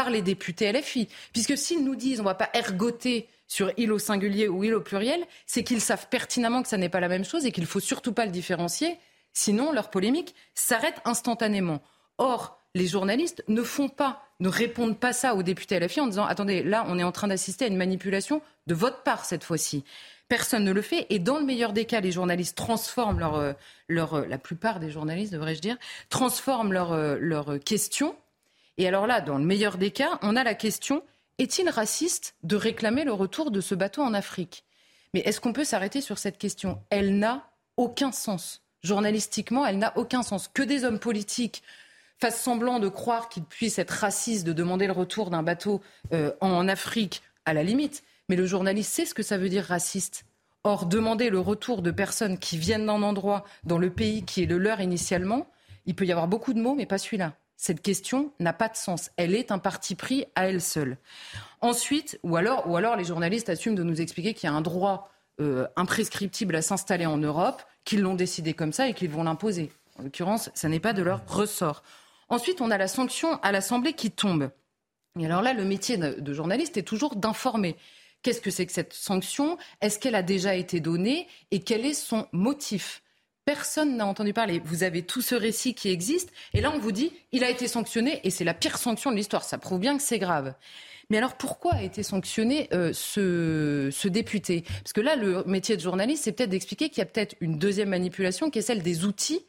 [0.00, 1.08] par les députés LFI.
[1.34, 4.72] Puisque s'ils nous disent on ne va pas ergoter sur il au singulier ou il
[4.72, 7.64] au pluriel, c'est qu'ils savent pertinemment que ça n'est pas la même chose et qu'il
[7.64, 8.98] ne faut surtout pas le différencier.
[9.34, 11.82] Sinon, leur polémique s'arrête instantanément.
[12.16, 16.24] Or, les journalistes ne font pas, ne répondent pas ça aux députés LFI en disant
[16.24, 19.84] attendez, là, on est en train d'assister à une manipulation de votre part cette fois-ci.
[20.30, 21.06] Personne ne le fait.
[21.10, 23.52] Et dans le meilleur des cas, les journalistes transforment leur, euh,
[23.86, 25.76] leur euh, la plupart des journalistes, devrais-je dire,
[26.08, 28.16] transforment leurs leur euh, questions
[28.80, 31.02] et alors là, dans le meilleur des cas, on a la question
[31.36, 34.64] est-il raciste de réclamer le retour de ce bateau en Afrique?
[35.12, 36.82] Mais est-ce qu'on peut s'arrêter sur cette question?
[36.88, 38.62] Elle n'a aucun sens.
[38.82, 40.48] Journalistiquement, elle n'a aucun sens.
[40.48, 41.62] Que des hommes politiques
[42.18, 45.82] fassent semblant de croire qu'ils puissent être racistes, de demander le retour d'un bateau
[46.14, 48.02] euh, en Afrique, à la limite.
[48.30, 50.24] Mais le journaliste sait ce que ça veut dire raciste.
[50.64, 54.46] Or, demander le retour de personnes qui viennent d'un endroit, dans le pays qui est
[54.46, 55.50] le leur initialement,
[55.84, 58.74] il peut y avoir beaucoup de mots, mais pas celui-là cette question n'a pas de
[58.74, 59.10] sens.
[59.18, 60.96] Elle est un parti pris à elle seule.
[61.60, 65.10] Ensuite, ou alors, les journalistes assument de nous expliquer qu'il y a un droit
[65.42, 69.70] euh, imprescriptible à s'installer en Europe, qu'ils l'ont décidé comme ça et qu'ils vont l'imposer.
[69.98, 71.82] En l'occurrence, ça n'est pas de leur ressort.
[72.30, 74.50] Ensuite, on a la sanction à l'Assemblée qui tombe.
[75.18, 77.76] Et alors là, le métier de journaliste est toujours d'informer.
[78.22, 79.58] Qu'est-ce que c'est que cette sanction?
[79.82, 81.28] Est-ce qu'elle a déjà été donnée?
[81.50, 83.02] Et quel est son motif?
[83.44, 84.60] Personne n'a entendu parler.
[84.64, 87.68] Vous avez tout ce récit qui existe, et là on vous dit, il a été
[87.68, 89.44] sanctionné, et c'est la pire sanction de l'histoire.
[89.44, 90.54] Ça prouve bien que c'est grave.
[91.10, 94.62] Mais alors pourquoi a été sanctionné euh, ce, député?
[94.62, 97.58] Parce que là, le métier de journaliste, c'est peut-être d'expliquer qu'il y a peut-être une
[97.58, 99.44] deuxième manipulation qui est celle des outils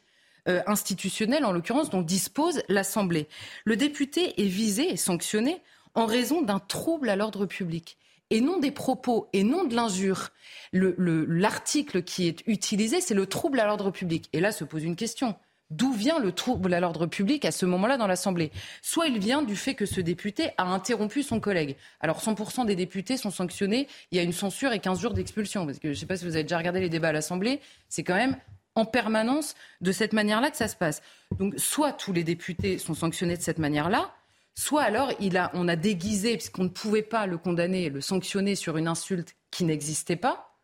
[0.48, 3.28] euh, institutionnels, en l'occurrence, dont dispose l'Assemblée.
[3.64, 5.62] Le député est visé et sanctionné
[5.94, 7.96] en raison d'un trouble à l'ordre public
[8.32, 10.30] et non des propos et non de l'injure.
[10.72, 14.30] L'article le, qui est utilisé, c'est le trouble à l'ordre public.
[14.32, 15.36] Et là se pose une question.
[15.68, 18.50] D'où vient le trouble à l'ordre public à ce moment-là dans l'Assemblée?
[18.80, 21.76] Soit il vient du fait que ce député a interrompu son collègue.
[22.00, 25.66] Alors 100% des députés sont sanctionnés, il y a une censure et 15 jours d'expulsion.
[25.66, 27.60] Parce que je ne sais pas si vous avez déjà regardé les débats à l'Assemblée,
[27.90, 28.36] c'est quand même
[28.74, 31.02] en permanence de cette manière-là que ça se passe.
[31.38, 34.14] Donc soit tous les députés sont sanctionnés de cette manière-là,
[34.54, 38.54] soit alors il a, on a déguisé, puisqu'on ne pouvait pas le condamner, le sanctionner
[38.54, 40.56] sur une insulte qui n'existait pas.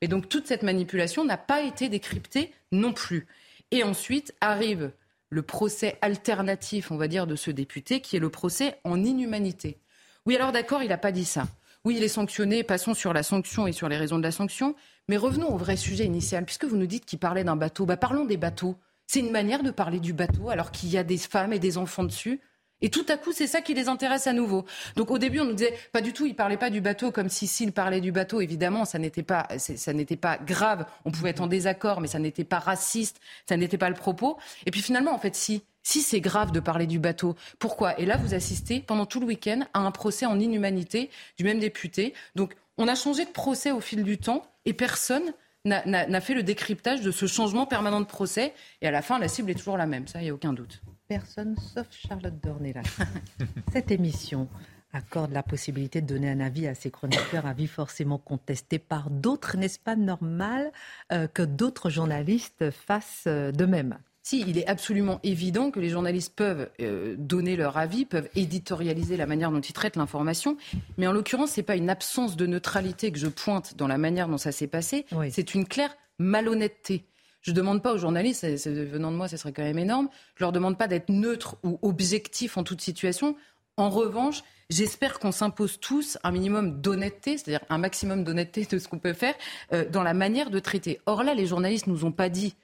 [0.00, 3.26] Et donc toute cette manipulation n'a pas été décryptée non plus.
[3.70, 4.92] Et ensuite arrive
[5.30, 9.78] le procès alternatif, on va dire, de ce député, qui est le procès en inhumanité.
[10.26, 11.46] Oui, alors d'accord, il n'a pas dit ça.
[11.84, 14.74] Oui, il est sanctionné, passons sur la sanction et sur les raisons de la sanction.
[15.08, 17.86] Mais revenons au vrai sujet initial, puisque vous nous dites qu'il parlait d'un bateau.
[17.86, 18.76] Bah, parlons des bateaux.
[19.06, 21.78] C'est une manière de parler du bateau alors qu'il y a des femmes et des
[21.78, 22.40] enfants dessus.
[22.80, 24.64] Et tout à coup, c'est ça qui les intéresse à nouveau.
[24.96, 27.28] Donc au début, on nous disait pas du tout, il parlait pas du bateau comme
[27.28, 30.86] si s'il parlait du bateau, évidemment, ça n'était pas, ça n'était pas grave.
[31.04, 34.38] On pouvait être en désaccord, mais ça n'était pas raciste, ça n'était pas le propos.
[34.66, 35.62] Et puis finalement, en fait, si.
[35.84, 37.98] Si c'est grave de parler du bateau, pourquoi?
[37.98, 41.60] Et là, vous assistez pendant tout le week-end à un procès en inhumanité du même
[41.60, 42.12] député.
[42.34, 45.32] Donc, on a changé de procès au fil du temps et personne
[45.64, 48.52] n'a fait le décryptage de ce changement permanent de procès.
[48.82, 50.52] Et à la fin, la cible est toujours la même, ça, il n'y a aucun
[50.52, 52.98] doute personne sauf Charlotte Dornelas.
[53.72, 54.48] Cette émission
[54.92, 59.56] accorde la possibilité de donner un avis à ces chroniqueurs, avis forcément contesté par d'autres.
[59.56, 60.70] N'est-ce pas normal
[61.12, 63.98] euh, que d'autres journalistes fassent euh, de même?
[64.22, 69.16] Si, il est absolument évident que les journalistes peuvent euh, donner leur avis, peuvent éditorialiser
[69.16, 70.58] la manière dont ils traitent l'information,
[70.98, 73.96] mais en l'occurrence, ce n'est pas une absence de neutralité que je pointe dans la
[73.96, 77.06] manière dont ça s'est passé, c'est une claire malhonnêteté.
[77.40, 80.42] Je ne demande pas aux journalistes, venant de moi, ce serait quand même énorme, je
[80.42, 83.36] ne leur demande pas d'être neutres ou objectifs en toute situation.
[83.76, 88.88] En revanche, j'espère qu'on s'impose tous un minimum d'honnêteté, c'est-à-dire un maximum d'honnêteté de ce
[88.88, 89.34] qu'on peut faire
[89.72, 91.00] euh, dans la manière de traiter.
[91.06, 92.54] Or là, les journalistes nous ont pas dit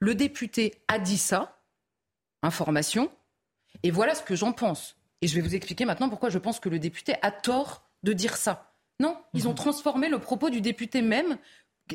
[0.00, 1.60] le député a dit ça,
[2.42, 3.10] information,
[3.82, 4.96] et voilà ce que j'en pense.
[5.22, 8.12] Et je vais vous expliquer maintenant pourquoi je pense que le député a tort de
[8.12, 8.72] dire ça.
[9.00, 9.56] Non, ils ont mhm.
[9.56, 11.38] transformé le propos du député même,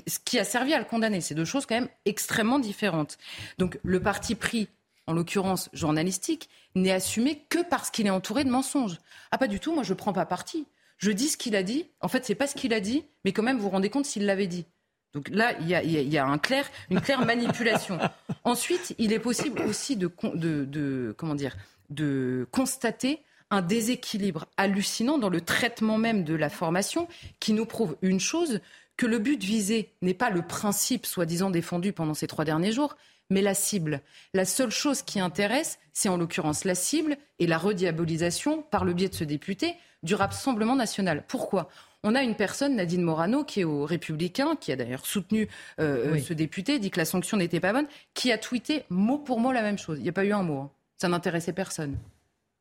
[0.08, 1.22] ce qui a servi à le condamner.
[1.22, 3.18] C'est deux choses quand même extrêmement différentes.
[3.58, 4.68] Donc le parti pris,
[5.08, 8.98] en l'occurrence journalistique, n'est assumé que parce qu'il est entouré de mensonges.
[9.32, 10.66] Ah pas du tout, moi je ne prends pas parti.
[10.98, 11.88] Je dis ce qu'il a dit.
[12.00, 14.06] En fait, c'est pas ce qu'il a dit, mais quand même, vous vous rendez compte
[14.06, 14.66] s'il l'avait dit.
[15.14, 18.00] Donc là, il y a, un clair, une claire manipulation.
[18.44, 21.56] Ensuite, il est possible aussi de, de, comment dire,
[21.90, 27.08] de constater un déséquilibre hallucinant dans le traitement même de la formation
[27.40, 28.62] qui nous prouve une chose,
[28.98, 32.96] que le but visé n'est pas le principe soi-disant défendu pendant ces trois derniers jours,
[33.30, 34.02] mais la cible.
[34.34, 38.94] La seule chose qui intéresse, c'est en l'occurrence la cible et la rediabolisation, par le
[38.94, 41.24] biais de ce député, du Rassemblement national.
[41.28, 41.70] Pourquoi?
[42.04, 45.48] On a une personne, Nadine Morano, qui est au Républicain, qui a d'ailleurs soutenu
[45.80, 49.40] euh, ce député, dit que la sanction n'était pas bonne, qui a tweeté mot pour
[49.40, 50.00] mot la même chose.
[50.00, 50.60] Il n'y a pas eu un mot.
[50.60, 50.72] Hein.
[50.98, 51.98] Ça n'intéressait personne.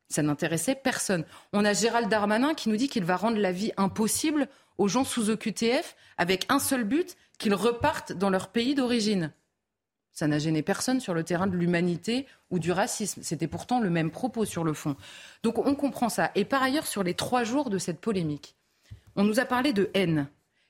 [0.07, 1.25] Ça n'intéressait personne.
[1.51, 5.03] On a Gérald Darmanin qui nous dit qu'il va rendre la vie impossible aux gens
[5.03, 9.31] sous OQTF avec un seul but, qu'ils repartent dans leur pays d'origine.
[10.11, 13.21] Ça n'a gêné personne sur le terrain de l'humanité ou du racisme.
[13.23, 14.95] C'était pourtant le même propos sur le fond.
[15.41, 16.31] Donc on comprend ça.
[16.35, 18.55] Et par ailleurs, sur les trois jours de cette polémique,
[19.15, 20.27] on nous a parlé de haine.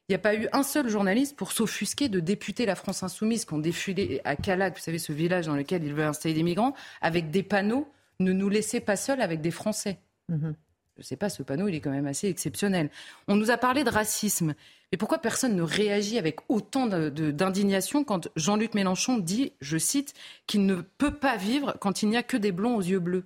[0.08, 3.46] Il n'y a pas eu un seul journaliste pour s'offusquer de députer la France insoumise
[3.46, 6.44] qui ont défilé à Calac, vous savez, ce village dans lequel ils veulent installer des
[6.44, 7.90] migrants, avec des panneaux
[8.20, 10.00] Ne nous laissez pas seuls avec des Français.
[10.30, 10.56] Mhm.
[10.96, 12.90] Je ne sais pas, ce panneau, il est quand même assez exceptionnel.
[13.28, 14.54] On nous a parlé de racisme.
[14.92, 20.14] Mais pourquoi personne ne réagit avec autant d'indignation quand Jean-Luc Mélenchon dit, je cite,
[20.46, 23.26] qu'il ne peut pas vivre quand il n'y a que des blonds aux yeux bleus?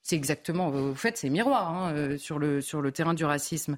[0.00, 3.76] C'est exactement, vous faites ces miroirs hein, euh, sur le terrain du racisme.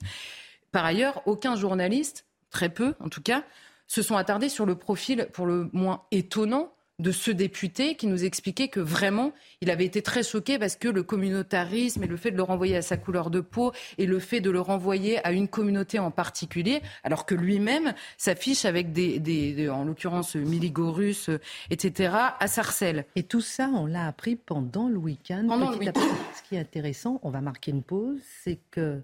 [0.71, 3.45] Par ailleurs, aucun journaliste, très peu en tout cas,
[3.89, 8.25] se sont attardés sur le profil pour le moins étonnant de ce député qui nous
[8.25, 12.31] expliquait que vraiment, il avait été très choqué parce que le communautarisme et le fait
[12.31, 15.33] de le renvoyer à sa couleur de peau et le fait de le renvoyer à
[15.33, 21.31] une communauté en particulier, alors que lui-même s'affiche avec des, en l'occurrence, Miligorus,
[21.71, 23.05] etc., à Sarcelles.
[23.15, 25.45] Et tout ça, on l'a appris pendant le week-end.
[25.47, 26.01] Pendant le week-end.
[26.35, 29.03] Ce qui est intéressant, on va marquer une pause, c'est que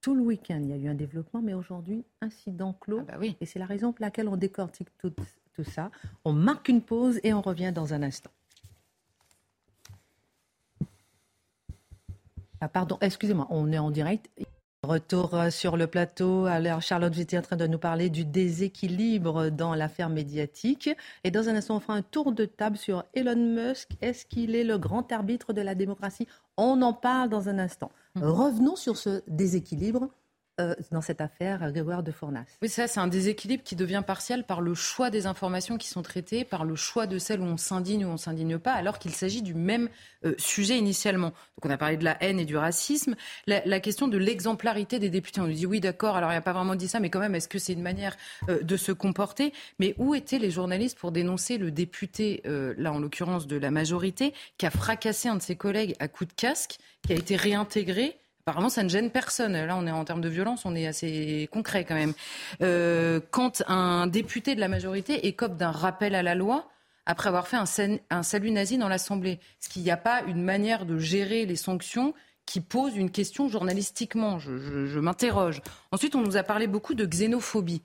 [0.00, 3.00] tout le week-end, il y a eu un développement, mais aujourd'hui, incident clos.
[3.02, 3.36] Ah bah oui.
[3.40, 5.12] Et c'est la raison pour laquelle on décortique tout,
[5.54, 5.90] tout ça.
[6.24, 8.30] On marque une pause et on revient dans un instant.
[12.60, 14.30] Ah, pardon, excusez-moi, on est en direct.
[14.84, 16.46] Retour euh, sur le plateau.
[16.46, 20.90] Alors, Charlotte, j'étais en train de nous parler du déséquilibre dans l'affaire médiatique.
[21.24, 23.90] Et dans un instant, on fera un tour de table sur Elon Musk.
[24.00, 26.26] Est-ce qu'il est le grand arbitre de la démocratie?
[26.56, 27.90] On en parle dans un instant.
[28.14, 28.24] Mhm.
[28.24, 30.08] Revenons sur ce déséquilibre
[30.60, 32.44] euh, dans cette affaire Grégoire de Fournas.
[32.60, 36.02] Oui, ça, c'est un déséquilibre qui devient partiel par le choix des informations qui sont
[36.02, 39.12] traitées, par le choix de celles où on s'indigne ou on s'indigne pas, alors qu'il
[39.12, 39.88] s'agit du même
[40.26, 41.28] euh, sujet initialement.
[41.28, 43.16] Donc, on a parlé de la haine et du racisme.
[43.46, 46.42] La, question de l'exemplarité des députés, on nous dit oui, d'accord, alors il n'y a
[46.42, 48.18] pas vraiment dit ça, mais quand même, est-ce que c'est une manière
[48.50, 49.54] euh, de se comporter?
[49.78, 54.34] Mais où étaient les journalistes pour dénoncer le député, là en l'occurrence de la majorité,
[54.58, 58.18] qui a fracassé un de ses collègues à coups de casque, qui a été réintégré
[58.44, 59.52] Apparemment, ça ne gêne personne.
[59.52, 62.12] Là, on est en termes de violence, on est assez concret quand même.
[62.60, 66.68] Euh, quand un député de la majorité écope d'un rappel à la loi,
[67.06, 67.56] après avoir fait
[68.10, 71.54] un, salut nazi dans l'Assemblée, est-ce qu'il n'y a pas une manière de gérer les
[71.54, 75.62] sanctions qui pose une question journalistiquement Je, m'interroge.
[75.92, 77.82] Ensuite, on nous a parlé beaucoup de xénophobie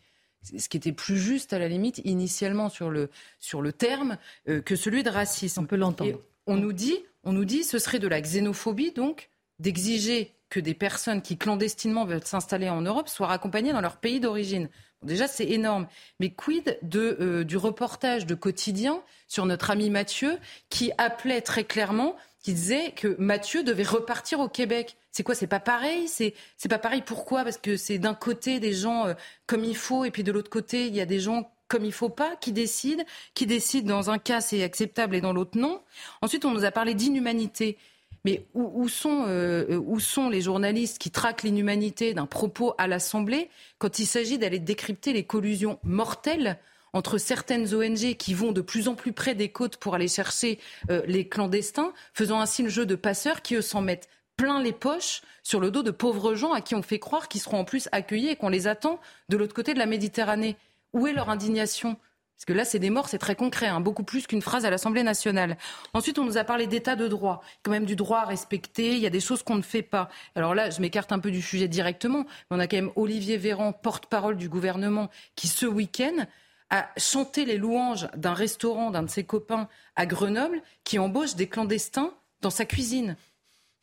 [0.57, 4.17] ce qui était plus juste à la limite initialement sur le, sur le terme
[4.47, 5.61] euh, que celui de racisme.
[5.61, 6.21] On peut l'entendre.
[6.45, 10.73] On nous dit, on nous dit, ce serait de la xénophobie donc d'exiger que des
[10.73, 14.69] personnes qui clandestinement veulent s'installer en Europe soient raccompagnées dans leur pays d'origine.
[15.03, 15.87] déjà, c'est énorme.
[16.19, 20.37] Mais quid de, euh, du reportage de quotidien sur notre ami Mathieu
[20.69, 24.95] qui appelait très clairement, qui disait que Mathieu devait repartir au Québec?
[25.11, 26.07] C'est quoi C'est pas pareil?
[26.07, 26.33] C'est
[26.69, 27.01] pas pareil.
[27.05, 27.43] Pourquoi?
[27.43, 29.13] Parce que c'est d'un côté des gens euh,
[29.47, 31.91] comme il faut et puis de l'autre côté il y a des gens comme il
[31.91, 35.81] faut pas, qui décident, qui décident dans un cas c'est acceptable et dans l'autre non.
[36.21, 37.77] Ensuite, on nous a parlé d'inhumanité.
[38.25, 43.49] Mais où, sont, euh, où sont les journalistes qui traquent l'inhumanité d'un propos à l'Assemblée
[43.77, 46.57] quand il s'agit d'aller décrypter les collusions mortelles
[46.93, 50.59] entre certaines ONG qui vont de plus en plus près des côtes pour aller chercher
[50.89, 54.71] euh, les clandestins, faisant ainsi le jeu de passeurs qui, eux, s'en mettent plein les
[54.71, 57.65] poches sur le dos de pauvres gens à qui on fait croire qu'ils seront en
[57.65, 58.99] plus accueillis et qu'on les attend
[59.29, 60.55] de l'autre côté de la Méditerranée.
[60.93, 61.97] Où est leur indignation?
[62.37, 64.69] Parce que là, c'est des morts, c'est très concret, hein, beaucoup plus qu'une phrase à
[64.69, 65.57] l'Assemblée nationale.
[65.95, 68.99] Ensuite, on nous a parlé d'état de droit, quand même du droit à respecter, il
[68.99, 70.07] y a des choses qu'on ne fait pas.
[70.35, 73.37] Alors là, je m'écarte un peu du sujet directement, mais on a quand même Olivier
[73.37, 76.27] Véran, porte-parole du gouvernement, qui ce week-end
[76.69, 81.47] a chanté les louanges d'un restaurant d'un de ses copains à Grenoble qui embauche des
[81.47, 83.15] clandestins dans sa cuisine.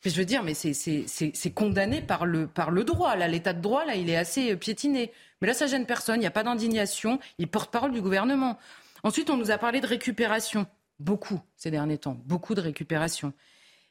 [0.05, 3.17] je veux dire, mais c'est condamné par le, par le droit.
[3.17, 5.11] Là, l'état de droit, là, il est assez euh, piétiné.
[5.45, 8.57] Mais là, ça gêne personne, il n'y a pas d'indignation, il porte-parole du gouvernement.
[9.03, 10.65] Ensuite, on nous a parlé de récupération.
[10.97, 13.31] Beaucoup ces derniers temps, beaucoup de récupération.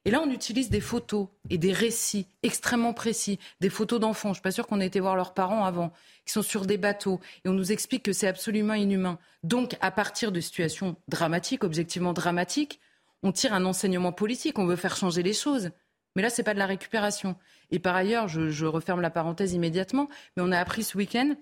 [0.04, 4.30] Et là, on utilise des photos et des récits extrêmement précis, des photos d'enfants.
[4.30, 5.92] Je ne suis pas sûre qu'on ait été voir leurs parents avant,
[6.26, 7.20] qui sont sur des bateaux.
[7.44, 9.20] Et on nous explique que c'est absolument inhumain.
[9.44, 12.80] Donc, à partir de situations dramatiques, objectivement dramatiques,
[13.22, 15.70] on tire un enseignement politique, on veut faire changer les choses.
[16.14, 17.36] Mais là, ce n'est pas de la récupération.
[17.70, 21.34] Et par ailleurs, je, referme la parenthèse immédiatement, mais on a appris ce week-end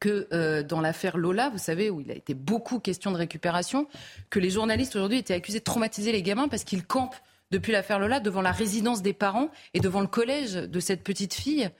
[0.00, 3.88] que euh, dans l'affaire Lola, vous savez, où il a été beaucoup question de récupération,
[4.30, 7.16] que les journalistes aujourd'hui étaient accusés de traumatiser les gamins parce qu'ils campent
[7.50, 11.34] depuis l'affaire Lola devant la résidence des parents et devant le collège de cette petite
[11.34, 11.70] fille.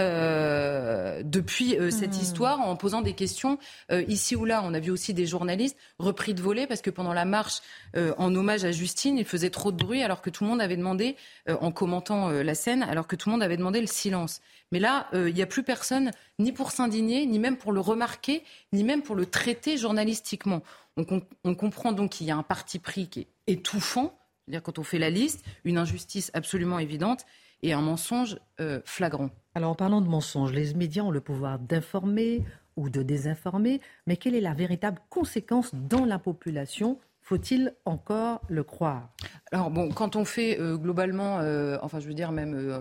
[0.00, 2.22] Euh, depuis euh, cette hmm.
[2.22, 3.58] histoire en posant des questions
[3.90, 4.62] euh, ici ou là.
[4.64, 7.60] On a vu aussi des journalistes repris de voler parce que pendant la marche
[7.96, 10.76] en hommage à Justine, il faisait trop de bruit alors que tout le monde avait
[10.76, 11.16] demandé,
[11.48, 14.40] en commentant la scène, alors que tout le monde avait demandé le silence.
[14.70, 18.44] Mais là, il n'y a plus personne ni pour s'indigner, ni même pour le remarquer,
[18.72, 20.62] ni même pour le traiter journalistiquement.
[20.96, 24.78] On, on comprend donc qu'il y a un parti pris qui est étouffant, c'est-à-dire quand
[24.78, 27.24] on fait la liste, une injustice absolument évidente
[27.62, 28.38] et un mensonge
[28.84, 29.30] flagrant.
[29.58, 32.44] Alors en parlant de mensonges, les médias ont le pouvoir d'informer
[32.76, 37.00] ou de désinformer, mais quelle est la véritable conséquence dans la population?
[37.22, 39.08] Faut-il encore le croire?
[39.50, 42.78] Alors bon, quand on fait euh, globalement, euh, enfin je veux dire même euh,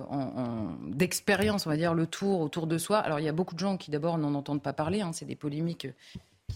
[0.89, 2.99] d'expérience, on va dire le tour autour de soi.
[2.99, 5.01] Alors il y a beaucoup de gens qui d'abord n'en entendent pas parler.
[5.01, 5.87] Hein, c'est des polémiques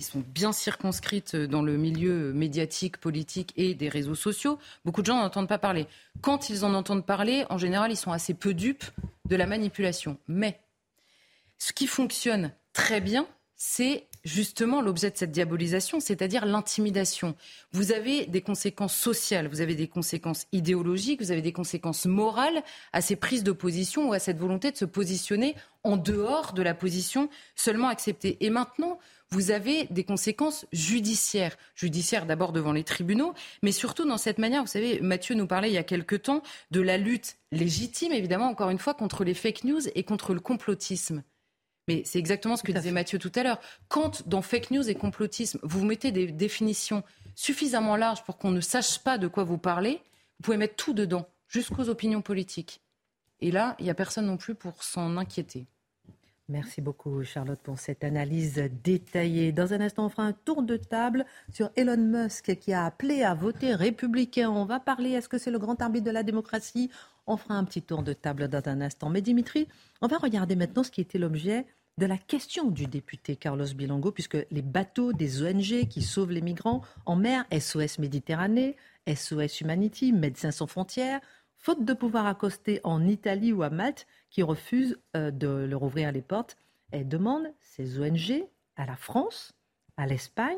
[0.02, 4.58] qui sont bien circonscrites dans le milieu médiatique, politique et des réseaux sociaux.
[4.84, 5.86] Beaucoup de gens n'en entendent pas parler.
[6.22, 8.86] Quand ils en entendent parler, en général, ils sont assez peu dupes
[9.26, 10.18] de la manipulation.
[10.28, 10.60] Mais
[11.60, 17.36] ce qui fonctionne très bien, c'est justement l'objet de cette diabolisation, c'est-à-dire l'intimidation.
[17.72, 22.64] Vous avez des conséquences sociales, vous avez des conséquences idéologiques, vous avez des conséquences morales
[22.94, 26.62] à ces prises de position ou à cette volonté de se positionner en dehors de
[26.62, 28.38] la position seulement acceptée.
[28.42, 29.00] Et maintenant,
[29.32, 31.58] vous avez des conséquences judiciaires.
[31.76, 35.70] Judiciaires d'abord devant les tribunaux, mais surtout dans cette manière, vous savez, Mathieu nous parlait
[35.70, 39.34] il y a quelque temps de la lutte légitime, évidemment, encore une fois, contre les
[39.34, 41.24] fake news et contre le complotisme.
[41.92, 43.60] Mais c'est exactement ce que disait Mathieu tout à l'heure.
[43.90, 47.04] Quand dans fake news et complotisme, vous mettez des définitions
[47.36, 49.96] suffisamment larges pour qu'on ne sache pas de quoi vous parlez,
[50.40, 52.82] vous pouvez mettre tout dedans, jusqu'aux opinions politiques.
[53.42, 55.66] Et là, il n'y a personne non plus pour s'en inquiéter.
[56.48, 59.52] Merci beaucoup, Charlotte, pour cette analyse détaillée.
[59.52, 63.24] Dans un instant, on fera un tour de table sur Elon Musk qui a appelé
[63.24, 64.50] à voter républicain.
[64.50, 66.90] On va parler, est-ce que c'est le grand arbitre de la démocratie?
[67.28, 69.10] On fera un petit tour de table dans un instant.
[69.10, 69.68] Mais Dimitri,
[70.02, 71.66] on va regarder maintenant ce qui était l'objet
[71.98, 76.42] de la question du député Carlos Bilongo, puisque les bateaux des ONG qui sauvent les
[76.42, 78.76] migrants en mer, SOS Méditerranée,
[79.08, 81.20] SOS Humanity, Médecins sans frontières,
[81.58, 86.12] faute de pouvoir accoster en Italie ou à Malte, qui refusent euh, de leur ouvrir
[86.12, 86.58] les portes.
[86.92, 89.54] Elles demandent, ces ONG, à la France,
[89.98, 90.58] à l'Espagne,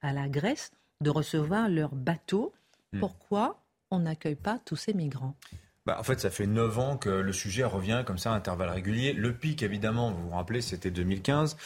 [0.00, 0.70] à la Grèce,
[1.00, 2.52] de recevoir leurs bateaux.
[2.92, 3.00] Hmm.
[3.00, 5.34] Pourquoi on n'accueille pas tous ces migrants?
[5.86, 8.70] Bah, en fait, ça fait 9 ans que le sujet revient comme ça à intervalles
[8.70, 9.12] réguliers.
[9.12, 11.56] Le pic, évidemment, vous vous rappelez, c'était 2015.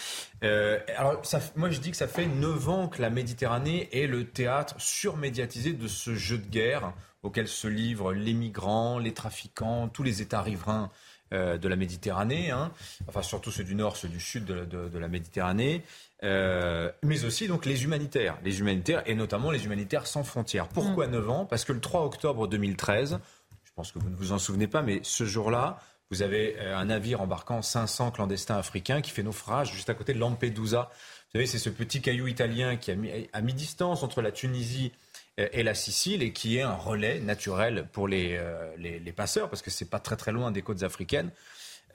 [0.42, 4.08] Euh, alors, ça, moi, je dis que ça fait 9 ans que la Méditerranée est
[4.08, 9.88] le théâtre surmédiatisé de ce jeu de guerre auquel se livrent les migrants, les trafiquants,
[9.88, 10.90] tous les États riverains
[11.34, 12.72] euh, de la Méditerranée, hein.
[13.06, 15.84] enfin surtout ceux du nord, ceux du sud de, la Méditerranée,
[16.24, 20.68] euh, mais aussi donc les humanitaires, les humanitaires et notamment les humanitaires sans frontières.
[20.68, 21.30] Pourquoi 9 mm.
[21.30, 21.44] ans?
[21.44, 23.37] Parce que le 3 octobre 2013, je
[23.78, 25.78] pense que vous ne vous en souvenez pas, mais ce jour-là,
[26.10, 30.14] vous avez euh, un navire embarquant 500 clandestins africains qui fait naufrage juste à côté
[30.14, 30.90] de Lampedusa.
[30.90, 34.90] Vous savez, c'est ce petit caillou italien qui est à mi-distance entre la Tunisie
[35.36, 39.62] et la Sicile et qui est un relais naturel pour les, euh, les, passeurs parce
[39.62, 41.30] que c'est pas très très loin des côtes africaines.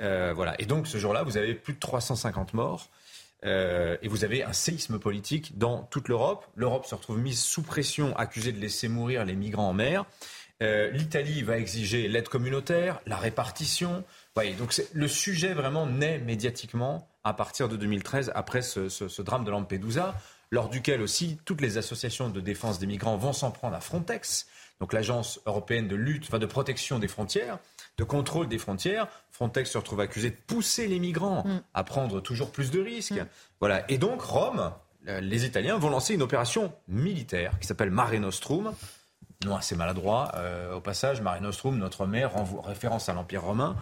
[0.01, 0.55] Euh, voilà.
[0.61, 2.89] Et donc ce jour-là, vous avez plus de 350 morts.
[3.45, 6.45] Euh, et vous avez un séisme politique dans toute l'Europe.
[6.55, 10.05] L'Europe se retrouve mise sous pression, accusée de laisser mourir les migrants en mer.
[10.91, 14.03] L'Italie va exiger l'aide communautaire, la répartition.
[14.35, 19.45] Voyez, donc le sujet vraiment naît médiatiquement à partir de 2013, après ce, ce drame
[19.45, 20.15] de Lampedusa.
[20.51, 24.47] lors duquel aussi toutes les associations de défense des migrants vont s'en prendre à Frontex,
[24.79, 27.57] donc l'agence européenne de lutte, enfin de protection des frontières,
[27.97, 29.07] de contrôle des frontières.
[29.31, 31.61] Frontex se retrouve accusé de pousser les migrants mm.
[31.73, 33.13] à prendre toujours plus de risques.
[33.13, 33.27] Mm.
[33.59, 33.89] Voilà.
[33.89, 34.73] Et donc Rome,
[35.07, 38.73] euh, les Italiens vont lancer une opération militaire qui s'appelle Mare Nostrum.
[39.45, 40.31] Non, assez maladroit.
[40.35, 43.75] Euh, au passage, Mare Nostrum, notre mère, en référence à l'Empire romain.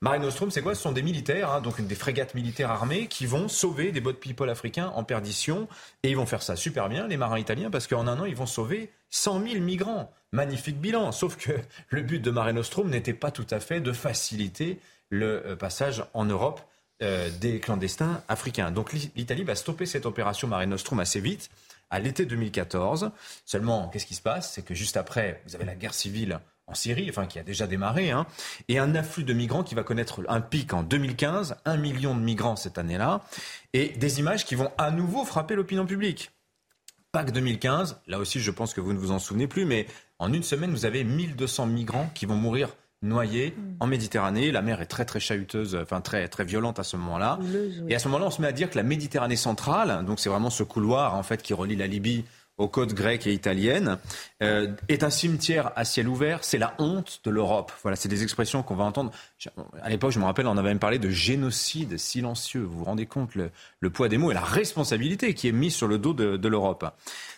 [0.00, 0.74] Mare Nostrum, c'est quoi?
[0.74, 4.14] Ce sont des militaires, hein, donc des frégates militaires armées qui vont sauver des boat
[4.14, 5.68] people africains en perdition.
[6.02, 8.34] Et ils vont faire ça super bien, les marins italiens, parce qu'en un an, ils
[8.34, 10.12] vont sauver 100 000 migrants.
[10.32, 11.12] Magnifique bilan.
[11.12, 11.52] Sauf que
[11.88, 14.80] le but de Mare Nostrum n'était pas tout à fait de faciliter
[15.10, 16.60] le euh, passage en Europe
[17.02, 18.70] euh, des clandestins africains.
[18.70, 21.50] Donc l'Italie va stopper cette opération Mare Nostrum assez vite,
[21.92, 23.12] à l'été 2014.
[23.44, 24.52] Seulement, qu'est-ce qui se passe?
[24.52, 27.66] C'est que juste après, vous avez la guerre civile en Syrie, enfin qui a déjà
[27.66, 28.26] démarré, hein,
[28.68, 32.20] et un afflux de migrants qui va connaître un pic en 2015, un million de
[32.20, 33.20] migrants cette année-là,
[33.72, 36.30] et des images qui vont à nouveau frapper l'opinion publique.
[37.10, 39.86] Pâques 2015, là aussi je pense que vous ne vous en souvenez plus, mais
[40.18, 42.70] en une semaine vous avez 1200 migrants qui vont mourir
[43.02, 44.52] noyés en Méditerranée.
[44.52, 47.38] La mer est très très chahuteuse, enfin très très violente à ce moment-là.
[47.88, 50.28] Et à ce moment-là, on se met à dire que la Méditerranée centrale, donc c'est
[50.28, 52.24] vraiment ce couloir en fait qui relie la Libye
[52.58, 53.98] aux côtes grecques et italiennes,
[54.42, 56.44] euh, est un cimetière à ciel ouvert.
[56.44, 57.72] C'est la honte de l'Europe.
[57.82, 59.10] Voilà, c'est des expressions qu'on va entendre.
[59.82, 62.60] À l'époque, je me rappelle, on avait même parlé de génocide silencieux.
[62.60, 65.88] Vous vous rendez compte le, poids des mots et la responsabilité qui est mise sur
[65.88, 66.84] le dos de, l'Europe.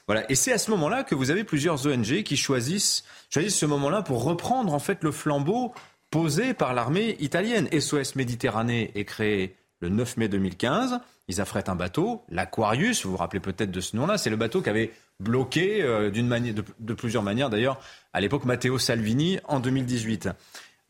[0.07, 3.67] Voilà, et c'est à ce moment-là que vous avez plusieurs ONG qui choisissent, choisissent ce
[3.67, 5.73] moment-là pour reprendre en fait le flambeau
[6.11, 7.69] posé par l'armée italienne.
[7.73, 11.01] SOS Méditerranée est créé le 9 mai 2015.
[11.29, 14.61] Ils affrètent un bateau, l'Aquarius, vous vous rappelez peut-être de ce nom-là, c'est le bateau
[14.61, 17.81] qui avait bloqué euh, d'une de, plusieurs manières d'ailleurs,
[18.13, 20.29] à l'époque Matteo Salvini en 2018.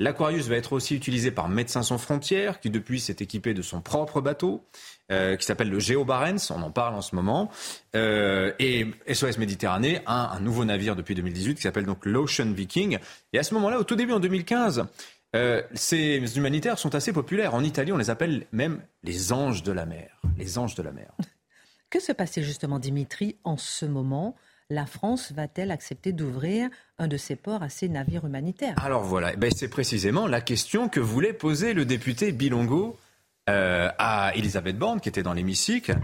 [0.01, 3.81] L'Aquarius va être aussi utilisé par Médecins sans frontières, qui depuis s'est équipé de son
[3.81, 4.65] propre bateau,
[5.13, 7.49] euh, qui s'appelle le Geo Barents, on en parle en ce moment.
[7.95, 12.99] Euh, et SOS Méditerranée a un, nouveau navire depuis 2018 qui s'appelle donc l'Ocean Viking.
[13.33, 14.85] Et à ce moment-là, au tout début en 2015,
[15.75, 17.55] ces humanitaires sont assez populaires.
[17.55, 20.21] En Italie, on les appelle même les anges de la mer.
[20.39, 21.13] Les anges de la mer.
[21.91, 24.35] Que se passait justement, Dimitri, en ce moment?
[24.69, 26.69] La France va-t-elle accepter d'ouvrir
[26.99, 28.75] un de ses ports à ces navires humanitaires?
[28.83, 32.97] Alors voilà, eh ben, c'est précisément la question que voulait poser le député Bilongo
[33.49, 35.99] euh, à Elisabeth Borne, qui était dans l'hémicycle.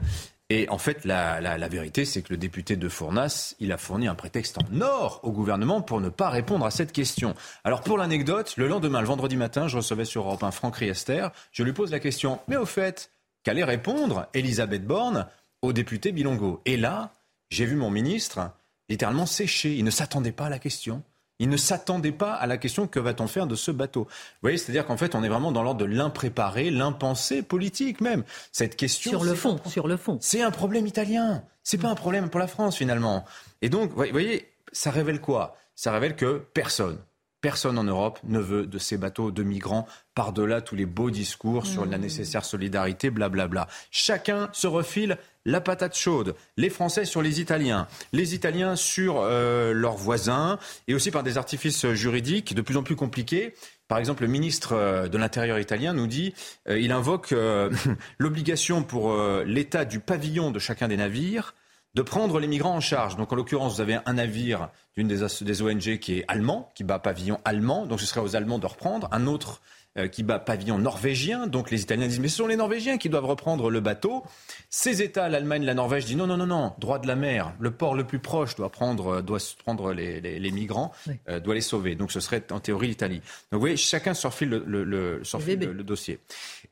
[0.52, 4.16] Et en fait, la, vérité, c'est que le député de Fournas, il a fourni un
[4.16, 7.36] prétexte en or au gouvernement pour ne pas répondre à cette question.
[7.62, 11.28] Alors pour l'anecdote, le lendemain, le vendredi matin, je recevais sur Europe 1 Franck Riester.
[11.52, 13.12] Je lui pose la question, mais au fait,
[13.44, 15.28] qu'allait répondre Elisabeth Borne
[15.62, 16.60] au député Bilongo?
[16.64, 17.12] Et là,
[17.50, 18.50] j'ai vu mon ministre
[18.88, 19.76] littéralement sécher.
[19.76, 21.04] Il ne s'attendait pas à la question.
[21.40, 24.02] Il ne s'attendait pas à la question que va-t-on faire de ce bateau?
[24.04, 28.24] Vous voyez, c'est-à-dire qu'en fait, on est vraiment dans l'ordre de l'impréparé, l'impensé politique même.
[28.52, 31.42] Cette question sur le fond, sur le fond, c'est un problème italien.
[31.64, 33.24] C'est pas un problème pour la France finalement.
[33.62, 35.56] Et donc, vous voyez, ça révèle quoi?
[35.74, 36.98] Ça révèle que personne,
[37.40, 41.66] Personne en Europe ne veut de ces bateaux de migrants par-delà tous les beaux discours
[41.66, 42.00] sur la mmh.
[42.02, 43.66] nécessaire solidarité, blablabla.
[43.90, 45.16] Chacun se refile
[45.46, 46.34] la patate chaude.
[46.56, 51.38] Les Français sur les Italiens, les Italiens sur euh, leurs voisins, et aussi par des
[51.38, 53.54] artifices juridiques de plus en plus compliqués.
[53.88, 56.34] Par exemple, le ministre euh, de l'Intérieur italien nous dit,
[56.68, 57.34] euh, il invoque
[58.18, 61.54] l'obligation pour l'État du pavillon de chacun des navires
[61.94, 63.16] de prendre les migrants en charge.
[63.16, 66.84] Donc en l'occurrence, vous avez un navire d'une des, des, ONG qui est allemand, qui
[66.84, 69.08] bat pavillon allemand, donc ce serait aux Allemands de reprendre.
[69.12, 69.60] Un autre
[69.98, 71.48] euh, qui bat pavillon norvégien.
[71.48, 74.22] Donc les Italiens disent mais ce sont les Norvégiens qui doivent reprendre le bateau.
[74.68, 77.72] Ces États, l'Allemagne, la Norvège, disent non non non non, droit de la mer, le
[77.72, 80.92] port le plus proche doit prendre euh, doit prendre les, les, migrants,
[81.28, 81.96] euh, doit les sauver.
[81.96, 83.18] Donc ce serait en théorie l'Italie.
[83.18, 86.20] Donc vous voyez, chacun surfile le, le, le, dossier.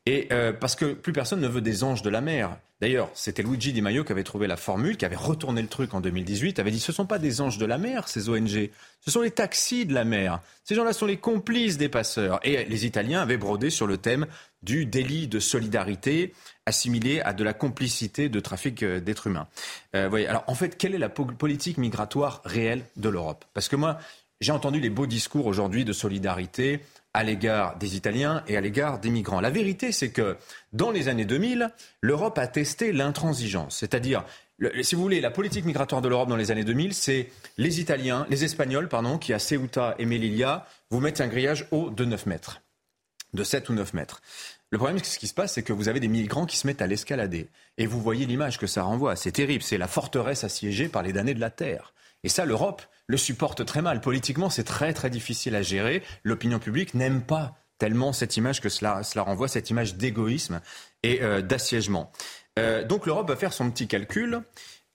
[0.07, 0.29] Et
[0.61, 2.57] parce que plus personne ne veut des anges de la mer.
[2.81, 5.95] D'ailleurs, c'était Luigi Di Maio qui avait trouvé la formule, qui avait retourné le truc
[5.95, 8.71] en 2018, avait dit ce ne sont pas des anges de la mer, ces ONG,
[9.01, 10.41] ce sont les taxis de la mer.
[10.63, 12.39] Ces gens-là sont les complices des passeurs.
[12.45, 14.27] Et les Italiens avaient brodé sur le thème
[14.63, 16.35] du délit de solidarité
[16.67, 19.49] assimilé à de la complicité de trafic euh, d'êtres humains.
[19.97, 23.45] Euh, voyez, alors en fait, quelle est la politique migratoire réelle de l'Europe?
[23.55, 23.99] Parce que moi,
[24.41, 26.81] j'ai entendu les beaux discours aujourd'hui de solidarité
[27.15, 29.41] à l'égard des Italiens et à l'égard des migrants.
[29.41, 30.37] La vérité, c'est que
[30.73, 33.77] dans les années 2000, l'Europe a testé l'intransigeance.
[33.77, 34.25] C'est-à-dire,
[34.83, 38.27] si vous voulez, la politique migratoire de l'Europe dans les années 2000, c'est les Italiens,
[38.31, 42.27] les Espagnols, pardon, qui à Ceuta et Melilla vous mettent un grillage haut de 9
[42.27, 42.61] mètres,
[43.33, 44.21] de 7 ou 9 mètres.
[44.71, 46.83] Le problème, ce qui se passe, c'est que vous avez des migrants qui se mettent
[46.83, 47.49] à l'escalader.
[47.79, 49.17] Et vous voyez l'image que ça renvoie.
[49.17, 49.63] C'est terrible.
[49.63, 51.95] C'est la forteresse assiégée par les damnés de la terre.
[52.23, 54.01] Et ça, l'Europe le supporte très mal.
[54.01, 56.03] Politiquement, c'est très très difficile à gérer.
[56.23, 60.61] L'opinion publique n'aime pas tellement cette image que cela, cela renvoie, cette image d'égoïsme
[61.03, 62.13] et euh, d'assiègement.
[62.59, 64.43] Euh, donc l'Europe va faire son petit calcul.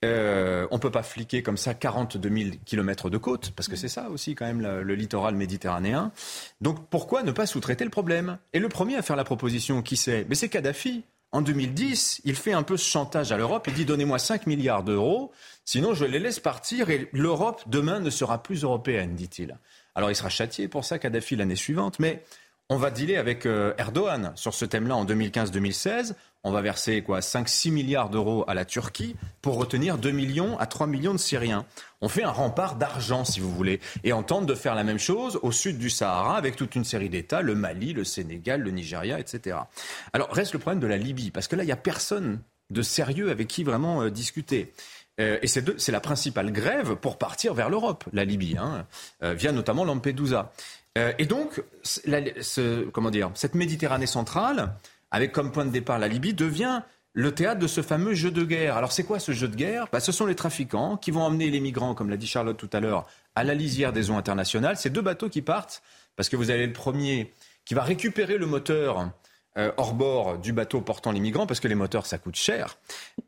[0.04, 3.88] Euh, on peut pas fliquer comme ça 42 000 kilomètres de côte, parce que c'est
[3.88, 6.12] ça aussi quand même le, littoral méditerranéen.
[6.60, 8.38] Donc pourquoi ne pas sous-traiter le problème?
[8.52, 11.04] Et le premier à faire la proposition, qui c'est Mais c'est Kadhafi.
[11.34, 13.64] En 2010, il fait un peu ce chantage à l'Europe.
[13.66, 15.32] Il dit donnez-moi 5 milliards d'euros,
[15.64, 19.58] sinon je les laisse partir et l'Europe demain ne sera plus européenne, dit-il.
[19.96, 22.22] Alors il sera châtié pour ça, Kadhafi, l'année suivante, mais
[22.70, 26.14] on va dealer avec euh, Erdogan sur ce thème-là en 2015-2016.
[26.44, 30.66] On va verser quoi 5-6 milliards d'euros à la Turquie pour retenir 2 millions à
[30.66, 31.66] 3 millions de Syriens.
[32.00, 34.98] On fait un rempart d'argent, si vous voulez, et on tente de faire la même
[34.98, 38.70] chose au sud du Sahara avec toute une série d'États, le Mali, le Sénégal, le
[38.70, 39.58] Nigeria, etc.
[40.12, 42.40] Alors reste le problème de la Libye, parce que là, il n'y a personne
[42.70, 44.72] de sérieux avec qui vraiment euh, discuter.
[45.20, 48.84] Euh, et c'est la principale grève pour partir vers l'Europe, la Libye, hein,
[49.20, 50.52] via notamment Lampedusa.
[50.96, 51.62] Euh, et donc,
[52.92, 54.74] comment dire, cette Méditerranée centrale,
[55.10, 56.82] avec comme point de départ la Libye, devient
[57.12, 58.76] le théâtre de ce fameux jeu de guerre.
[58.76, 59.86] Alors c'est quoi ce jeu de guerre?
[59.92, 62.70] Bah, Ce sont les trafiquants qui vont emmener les migrants, comme l'a dit Charlotte tout
[62.72, 64.76] à l'heure, à la lisière des eaux internationales.
[64.76, 65.82] C'est deux bateaux qui partent,
[66.16, 67.32] parce que vous avez le premier
[67.64, 69.10] qui va récupérer le moteur
[69.56, 72.76] euh, hors bord du bateau portant les migrants, parce que les moteurs, ça coûte cher.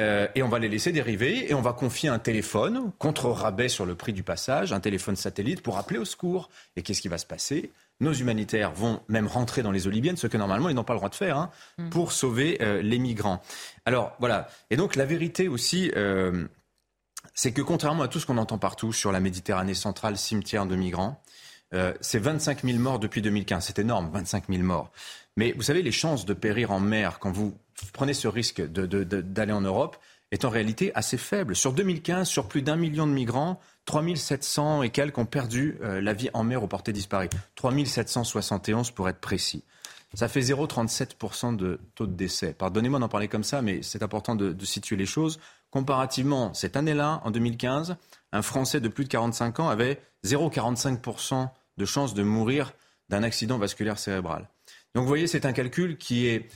[0.00, 3.68] Euh, et on va les laisser dériver, et on va confier un téléphone, contre rabais
[3.68, 6.50] sur le prix du passage, un téléphone satellite, pour appeler au secours.
[6.74, 7.70] Et qu'est-ce qui va se passer?
[8.00, 10.94] Nos humanitaires vont même rentrer dans les eaux libyennes, ce que normalement ils n'ont pas
[10.94, 11.90] le droit de faire, hein, mm.
[11.90, 13.40] pour sauver euh, les migrants.
[13.84, 14.48] Alors voilà.
[14.70, 15.92] Et donc la vérité aussi,
[17.34, 20.74] c'est que contrairement à tout ce qu'on entend partout sur la Méditerranée centrale, cimetière de
[20.74, 21.22] migrants,
[22.00, 23.64] c'est 25 000 morts depuis 2015.
[23.64, 24.90] C'est énorme, 25 000 morts.
[25.36, 27.54] Mais vous savez, les chances de périr en mer quand vous
[27.92, 29.96] prenez ce risque d'aller en Europe
[30.32, 31.54] est en réalité assez faible.
[31.54, 36.12] Sur 2015, sur plus d'un million de migrants, 3700 et quelques ont perdu euh, la
[36.12, 37.28] vie en mer au porté disparu.
[37.54, 39.62] 3771 pour être précis.
[40.14, 42.54] Ça fait 0,37% de taux de décès.
[42.54, 45.38] Pardonnez-moi d'en parler comme ça, mais c'est important de, de, situer les choses.
[45.70, 47.96] Comparativement, cette année-là, en 2015,
[48.32, 52.72] un Français de plus de 45 ans avait 0,45% de chance de mourir
[53.08, 54.48] d'un accident vasculaire cérébral.
[54.96, 56.48] Donc vous voyez, c'est un calcul qui est,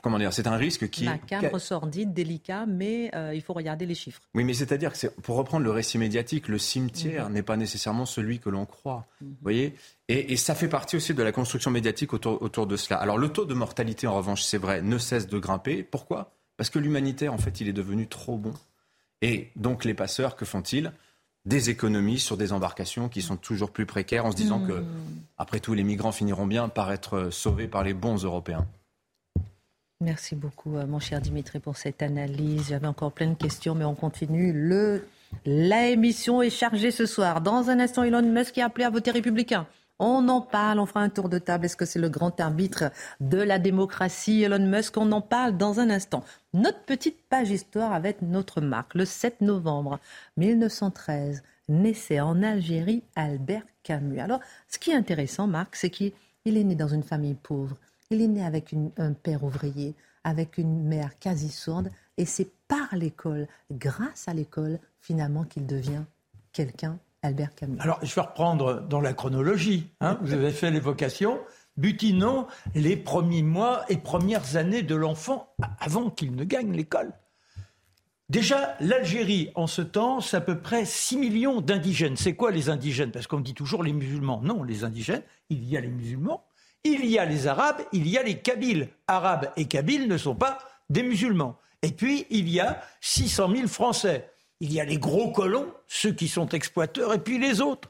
[0.00, 3.96] comment dire, c'est un risque qui macabre, sordide, délicat, mais euh, il faut regarder les
[3.96, 4.20] chiffres.
[4.32, 7.34] Oui, mais c'est-à-dire que pour reprendre le récit médiatique, le cimetière mhm.
[7.34, 9.08] n'est pas nécessairement celui que l'on croit.
[9.20, 9.28] Mhm.
[9.28, 9.74] Vous voyez,
[10.08, 13.00] et, ça fait partie aussi de la construction médiatique autour, autour de cela.
[13.00, 15.82] Alors le taux de mortalité, en revanche, c'est vrai, ne cesse de grimper.
[15.82, 16.32] Pourquoi?
[16.56, 18.54] Parce que l'humanitaire, en fait, il est devenu trop bon.
[19.20, 20.92] Et donc les passeurs, que font-ils?
[21.44, 24.86] Des économies sur des embarcations qui sont toujours plus précaires en se disant que, hmm.
[25.36, 28.66] après tout, les migrants finiront bien par être sauvés par les bons Européens.
[30.00, 32.68] Merci beaucoup, euh, mon cher Dimitri, pour cette analyse.
[32.68, 34.52] J'avais encore plein de questions, mais on continue.
[34.52, 35.06] Le,
[35.46, 37.40] la émission est chargée ce soir.
[37.40, 39.66] Dans un instant, Elon Musk est appelé à voter républicain.
[40.00, 41.66] On en parle, on fera un tour de table.
[41.66, 42.90] Est-ce que c'est le grand arbitre
[43.20, 44.96] de la démocratie, Elon Musk?
[44.96, 46.24] On en parle dans un instant.
[46.52, 48.94] Notre petite page histoire avec notre marque.
[48.94, 50.00] Le 7 novembre
[50.36, 54.20] 1913, naissait en Algérie Albert Camus.
[54.20, 56.12] Alors, ce qui est intéressant, Marc, c'est qu'il
[56.44, 57.76] est né dans une famille pauvre.
[58.10, 61.90] Il est né avec un père ouvrier, avec une mère quasi sourde.
[62.16, 66.02] Et c'est par l'école, grâce à l'école, finalement, qu'il devient
[66.52, 67.78] quelqu'un Albert Camus.
[67.80, 69.88] Alors, je vais reprendre dans la chronologie.
[70.00, 70.18] Hein.
[70.20, 71.40] vous avez fait l'évocation.
[71.76, 75.48] Butinons les premiers mois et premières années de l'enfant
[75.80, 77.12] avant qu'il ne gagne l'école.
[78.28, 82.16] Déjà, l'Algérie, en ce temps, c'est à peu près 6 millions d'indigènes.
[82.16, 83.10] C'est quoi les indigènes?
[83.10, 84.40] Parce qu'on dit toujours les musulmans.
[84.42, 86.44] Non, les indigènes, il y a les musulmans,
[86.84, 88.88] il y a les arabes, il y a les kabyles.
[89.08, 90.58] Arabes et kabyles ne sont pas
[90.90, 91.58] des musulmans.
[91.82, 94.30] Et puis, il y a 600 000 Français.
[94.60, 97.88] Il y a les gros colons, ceux qui sont exploiteurs, et puis les autres.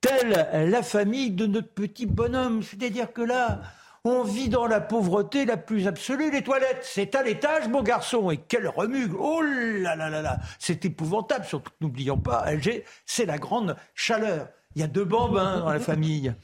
[0.00, 2.62] Telle la famille de notre petit bonhomme.
[2.62, 3.62] C'est-à-dire que là,
[4.04, 6.30] on vit dans la pauvreté la plus absolue.
[6.30, 8.30] Les toilettes, c'est à l'étage, mon garçon.
[8.30, 13.24] Et quel remue Oh là là là là C'est épouvantable, surtout n'oublions pas, Alger, c'est
[13.24, 14.48] la grande chaleur.
[14.74, 16.34] Il y a deux bambins dans la famille.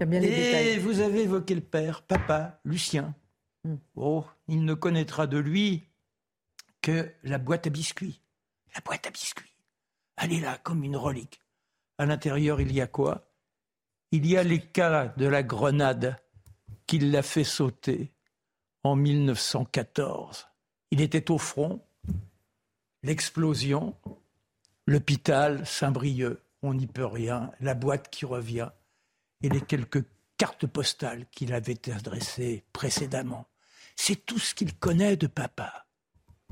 [0.00, 3.14] Et vous avez évoqué le père, papa, Lucien.
[3.64, 3.76] Hmm.
[3.94, 5.88] Oh, il ne connaîtra de lui
[6.80, 8.21] que la boîte à biscuits
[8.74, 9.54] la boîte à biscuits.
[10.16, 11.40] Elle est là comme une relique.
[11.98, 13.28] À l'intérieur, il y a quoi?
[14.10, 16.16] Il y a les cas de la grenade
[16.86, 18.12] qui l'a fait sauter
[18.84, 20.48] en 1914.
[20.90, 21.80] Il était au front,
[23.02, 23.94] l'explosion,
[24.86, 28.68] l'hôpital Saint-Brieuc, on n'y peut rien, la boîte qui revient,
[29.42, 30.04] et les quelques
[30.36, 33.46] cartes postales qu'il avait adressées précédemment.
[33.96, 35.86] C'est tout ce qu'il connaît de papa.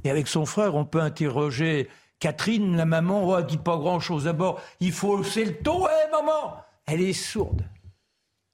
[0.04, 1.88] Et avec son frère, on peut interroger
[2.20, 4.24] Catherine, la maman, oh, dit pas grand-chose.
[4.24, 5.88] D'abord, il faut hausser le ton.
[5.88, 6.56] Hé, maman
[6.86, 7.64] Elle est sourde.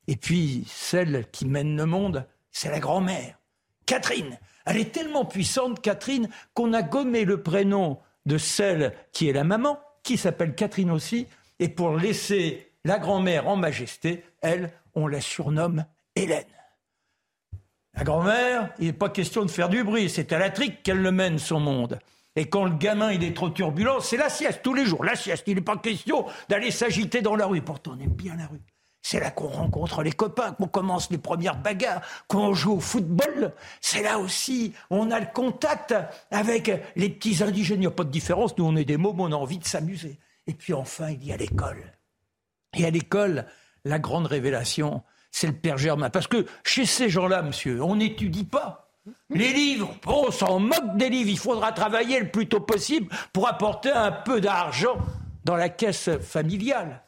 [0.07, 3.39] Et puis, celle qui mène le monde, c'est la grand-mère.
[3.85, 4.39] Catherine.
[4.65, 9.45] Elle est tellement puissante, Catherine, qu'on a gommé le prénom de celle qui est la
[9.45, 11.27] maman, qui s'appelle Catherine aussi,
[11.59, 16.45] et pour laisser la grand-mère en majesté, elle, on la surnomme Hélène.
[17.95, 21.01] La grand-mère, il n'est pas question de faire du bruit, c'est à la trique qu'elle
[21.01, 21.99] le mène son monde.
[22.37, 25.17] Et quand le gamin il est trop turbulent, c'est la sieste tous les jours, la
[25.17, 25.45] sieste.
[25.47, 27.63] Il n'est pas question d'aller s'agiter dans la rue.
[27.63, 28.61] Pourtant, on aime bien la rue.
[29.01, 33.55] C'est là qu'on rencontre les copains, qu'on commence les premières bagarres, qu'on joue au football.
[33.81, 35.95] C'est là aussi on a le contact
[36.31, 37.79] avec les petits indigènes.
[37.79, 38.59] Il n'y a pas de différence.
[38.59, 40.19] Nous, on est des mômes, on a envie de s'amuser.
[40.47, 41.93] Et puis enfin, il y a l'école.
[42.77, 43.47] Et à l'école,
[43.85, 46.11] la grande révélation, c'est le Père Germain.
[46.11, 48.86] Parce que chez ces gens-là, monsieur, on n'étudie pas.
[49.31, 51.31] Les livres, on s'en moque des livres.
[51.31, 54.99] Il faudra travailler le plus tôt possible pour apporter un peu d'argent
[55.45, 57.03] dans la caisse familiale.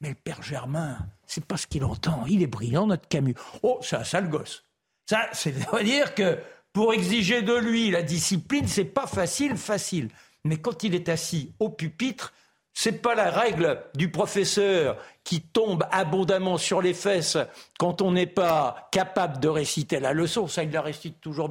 [0.00, 2.24] Mais le Père Germain, c'est pas ce qu'il entend.
[2.26, 3.34] Il est brillant, notre Camus.
[3.62, 4.64] Oh, c'est un sale gosse.
[5.08, 6.38] Ça, c'est-à-dire que
[6.72, 10.10] pour exiger de lui la discipline, c'est pas facile, facile.
[10.44, 12.32] Mais quand il est assis au pupitre,
[12.78, 17.38] c'est pas la règle du professeur qui tombe abondamment sur les fesses
[17.78, 20.46] quand on n'est pas capable de réciter la leçon.
[20.46, 21.50] Ça, il la récite toujours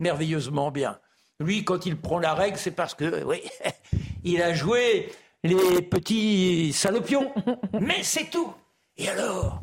[0.00, 0.98] merveilleusement bien.
[1.38, 3.42] Lui, quand il prend la règle, c'est parce que, oui,
[4.24, 5.12] il a joué
[5.44, 7.32] les petits salopions.
[7.80, 8.52] Mais c'est tout.
[8.96, 9.62] Et alors,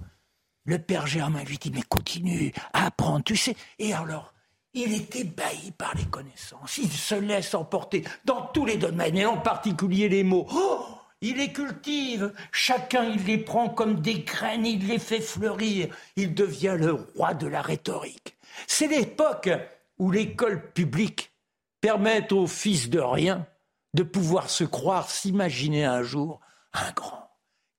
[0.63, 3.57] le père Germain lui dit, mais continue à apprendre, tu sais.
[3.77, 4.32] Et alors,
[4.73, 6.77] il est ébahi par les connaissances.
[6.77, 10.47] Il se laisse emporter dans tous les domaines, et en particulier les mots.
[10.51, 10.85] Oh
[11.21, 12.33] il les cultive.
[12.51, 15.87] Chacun, il les prend comme des graines, il les fait fleurir.
[16.17, 18.37] Il devient le roi de la rhétorique.
[18.67, 19.49] C'est l'époque
[19.97, 21.31] où l'école publique
[21.79, 23.47] permet aux fils de rien
[23.93, 26.41] de pouvoir se croire, s'imaginer un jour
[26.73, 27.23] un grand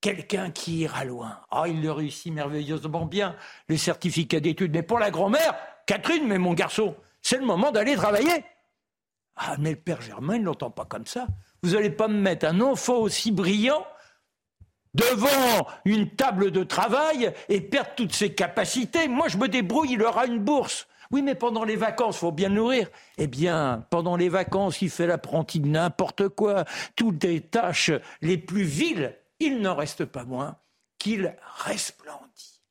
[0.05, 1.41] quelqu'un qui ira loin.
[1.51, 3.35] Ah, il le réussit merveilleusement bien,
[3.69, 4.75] le certificat d'études.
[4.75, 5.55] Mais pour la grand-mère,
[5.87, 8.45] Catherine, mais mon garçon, c'est le moment d'aller travailler.
[9.37, 11.27] Ah, mais le père Germain, il ne l'entend pas comme ça.
[11.63, 13.87] Vous n'allez pas me mettre un enfant aussi brillant
[14.95, 19.09] devant une table de travail et perdre toutes ses capacités.
[19.09, 20.87] Moi, je me débrouille, il aura une bourse.
[21.11, 22.89] Oui, mais pendant les vacances, faut bien le nourrir.
[23.19, 26.65] Eh bien, pendant les vacances, il fait l'apprenti de n'importe quoi,
[26.97, 27.91] toutes les tâches
[28.23, 30.57] les plus viles il n'en reste pas moins
[30.99, 32.63] qu'il resplendit.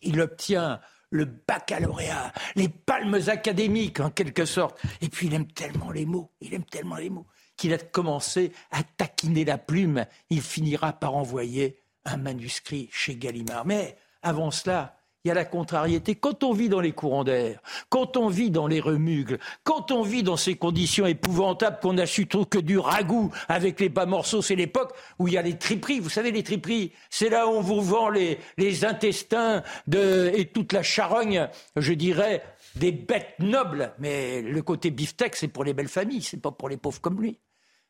[0.00, 0.80] Il obtient
[1.12, 4.80] le baccalauréat, les palmes académiques en quelque sorte.
[5.00, 8.52] Et puis il aime tellement les mots, il aime tellement les mots, qu'il a commencé
[8.72, 10.06] à taquiner la plume.
[10.30, 13.66] Il finira par envoyer un manuscrit chez Gallimard.
[13.66, 16.16] Mais avant cela, il y a la contrariété.
[16.16, 20.02] Quand on vit dans les courants d'air, quand on vit dans les remugles, quand on
[20.02, 24.06] vit dans ces conditions épouvantables qu'on a su trop que du ragoût avec les bas
[24.06, 26.00] morceaux, c'est l'époque où il y a les triperies.
[26.00, 28.38] Vous savez, les triperies, c'est là où on vous vend les,
[28.84, 29.62] intestins
[29.94, 32.42] et toute la charogne, je dirais,
[32.74, 33.92] des bêtes nobles.
[33.98, 37.20] Mais le côté beefsteak, c'est pour les belles familles, c'est pas pour les pauvres comme
[37.20, 37.38] lui.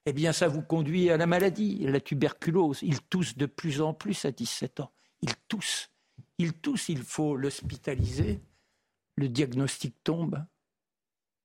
[0.04, 2.80] Eh bien, ça vous conduit à la maladie, la tuberculose.
[2.82, 4.90] Il tousse de plus en plus à 17 ans.
[5.22, 5.91] Il tousse.
[6.42, 8.40] Il tousse, il faut l'hospitaliser.
[9.14, 10.44] Le diagnostic tombe.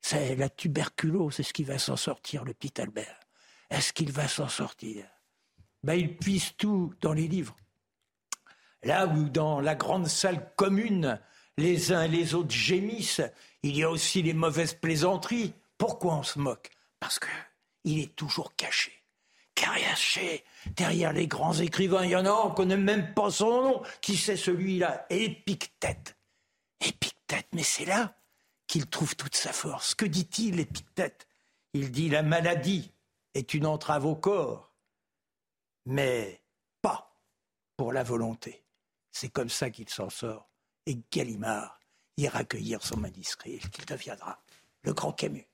[0.01, 1.39] C'est la tuberculose.
[1.39, 3.19] Est-ce qu'il va s'en sortir, le petit Albert?
[3.69, 5.05] Est-ce qu'il va s'en sortir?
[5.83, 7.55] Ben, Il puise tout dans les livres.
[8.81, 11.21] Là où dans la grande salle commune,
[11.57, 13.21] les uns et les autres gémissent,
[13.61, 15.53] il y a aussi les mauvaises plaisanteries.
[15.77, 16.71] Pourquoi on se moque?
[16.99, 18.96] Parce qu'il est toujours caché
[20.75, 22.03] derrière les grands écrivains.
[22.05, 23.83] Il y en a, on ne connaît même pas son nom.
[24.01, 25.05] Qui c'est celui-là?
[25.09, 26.17] Épictète.
[26.79, 28.15] Épictète, mais c'est là
[28.67, 29.95] qu'il trouve toute sa force.
[29.95, 31.27] Que dit-il, Épictète?
[31.73, 32.91] Il dit la maladie
[33.33, 34.73] est une entrave au corps,
[35.85, 36.41] mais
[36.81, 37.15] pas
[37.75, 38.63] pour la volonté.
[39.11, 40.49] C'est comme ça qu'il s'en sort.
[40.85, 41.79] Et Gallimard
[42.17, 44.41] ira accueillir son manuscrit, qu'il deviendra
[44.83, 45.47] le grand Camus.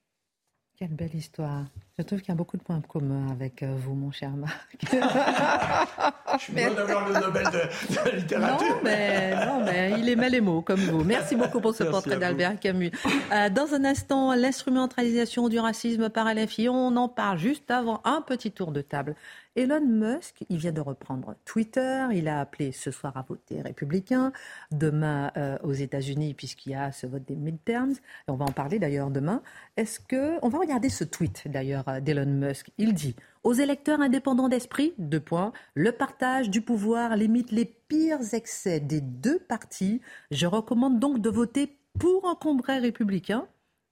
[0.75, 1.65] Quelle belle histoire.
[1.99, 4.75] Je trouve qu'il y a beaucoup de points communs avec euh, vous, mon cher Marc.
[6.33, 6.73] Je suis mais...
[6.73, 8.67] d'avoir le Nobel de, littérature.
[8.67, 11.03] Non mais, non, mais il aimait les mots, comme vous.
[11.03, 12.91] Merci beaucoup pour ce portrait d'Albert Camus.
[13.31, 16.69] Euh, dans un instant, l'instrumentalisation du racisme par LFI.
[16.69, 19.15] On en parle juste avant un petit tour de table
[19.55, 22.07] Elon Musk, il vient de reprendre Twitter.
[22.13, 24.33] Il a appelé ce soir à voter républicain.
[24.71, 27.93] Demain euh, aux États-Unis, puisqu'il y a ce vote des midterms.
[28.27, 29.43] on va en parler d'ailleurs demain.
[29.77, 34.49] Est-ce que on va regarder ce tweet d'ailleurs d'Elon Musk Il dit aux électeurs indépendants
[34.49, 40.01] d'esprit, deux points, le partage du pouvoir limite les pires excès des deux partis.
[40.31, 43.47] Je recommande donc de voter pour un congrès républicain,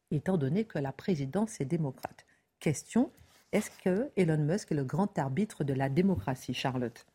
[0.09, 2.26] étant donné que la présidence est démocrate.
[2.59, 3.12] Question
[3.52, 7.06] est-ce que Elon Musk est le grand arbitre de la démocratie, Charlotte?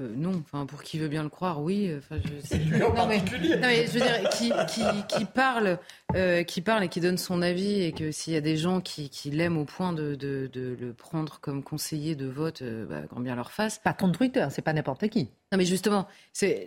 [0.00, 1.92] Euh, non, enfin pour qui veut bien le croire, oui.
[1.98, 2.56] Enfin, je...
[2.56, 3.56] lui en particulier.
[3.56, 5.78] non, mais je veux dire, qui, qui, qui parle,
[6.16, 8.80] euh, qui parle et qui donne son avis, et que s'il y a des gens
[8.80, 12.86] qui, qui l'aiment au point de, de, de, le prendre comme conseiller de vote, euh,
[12.86, 13.78] bah, grand bien leur face.
[13.78, 15.28] Patron de Twitter, c'est pas n'importe qui.
[15.52, 16.08] Non, mais justement,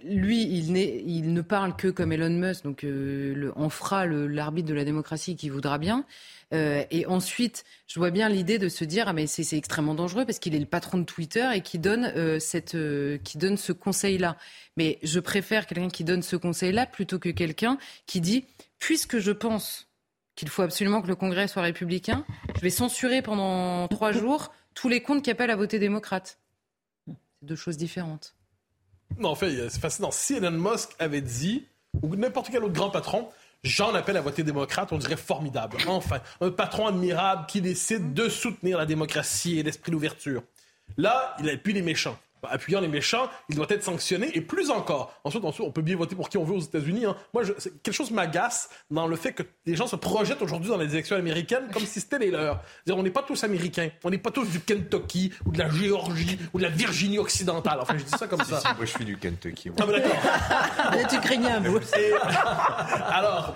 [0.03, 4.85] lui, il, ne parle que comme Elon Musk, donc euh, on fera l'arbitre de la
[4.85, 6.05] démocratie qui voudra bien.
[6.53, 10.23] Euh, et ensuite, je vois bien l'idée de se dire, ah, mais c'est extrêmement dangereux
[10.23, 11.63] parce qu'il est le patron de Twitter et
[12.75, 14.37] euh, qui donne ce conseil-là.
[14.77, 18.45] Mais je préfère quelqu'un qui donne ce conseil-là plutôt que quelqu'un qui dit,
[18.77, 19.87] puisque je pense
[20.35, 22.23] qu'il faut absolument que le Congrès soit républicain,
[22.55, 26.37] je vais censurer pendant trois jours tous les comptes qui appellent à voter démocrate.
[27.07, 28.35] C'est deux choses différentes.
[29.17, 30.11] Non, en fait, c'est fascinant.
[30.11, 31.65] Si Elon Musk avait dit,
[32.01, 33.29] ou n'importe quel autre grand patron,
[33.65, 35.77] J'en appelle à voter démocrate, on dirait formidable.
[35.87, 40.43] Enfin, un patron admirable qui décide de soutenir la démocratie et l'esprit d'ouverture.
[40.97, 45.13] Là, il appuie les méchants appuyant les méchants, il doit être sanctionné et plus encore.
[45.23, 47.05] Ensuite, on peut bien voter pour qui on veut aux États-Unis.
[47.05, 47.15] Hein.
[47.33, 47.43] Moi,
[47.83, 51.15] quelque chose m'agace dans le fait que les gens se projettent aujourd'hui dans les élections
[51.15, 52.61] américaines comme si c'était les leurs.
[52.89, 56.37] on n'est pas tous américains, on n'est pas tous du Kentucky ou de la Géorgie
[56.53, 57.79] ou de la Virginie occidentale.
[57.81, 58.61] Enfin, je dis ça comme ça.
[58.75, 59.71] moi, je suis du Kentucky.
[59.79, 61.09] Ah, d'accord.
[61.09, 61.79] tu craignais un peu.
[63.07, 63.55] alors,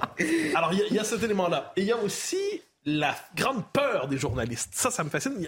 [0.56, 1.74] alors il y, a cet élément-là.
[1.76, 2.38] Et il y a aussi
[2.86, 4.74] la grande peur des journalistes.
[4.74, 5.48] Ça, ça me fascine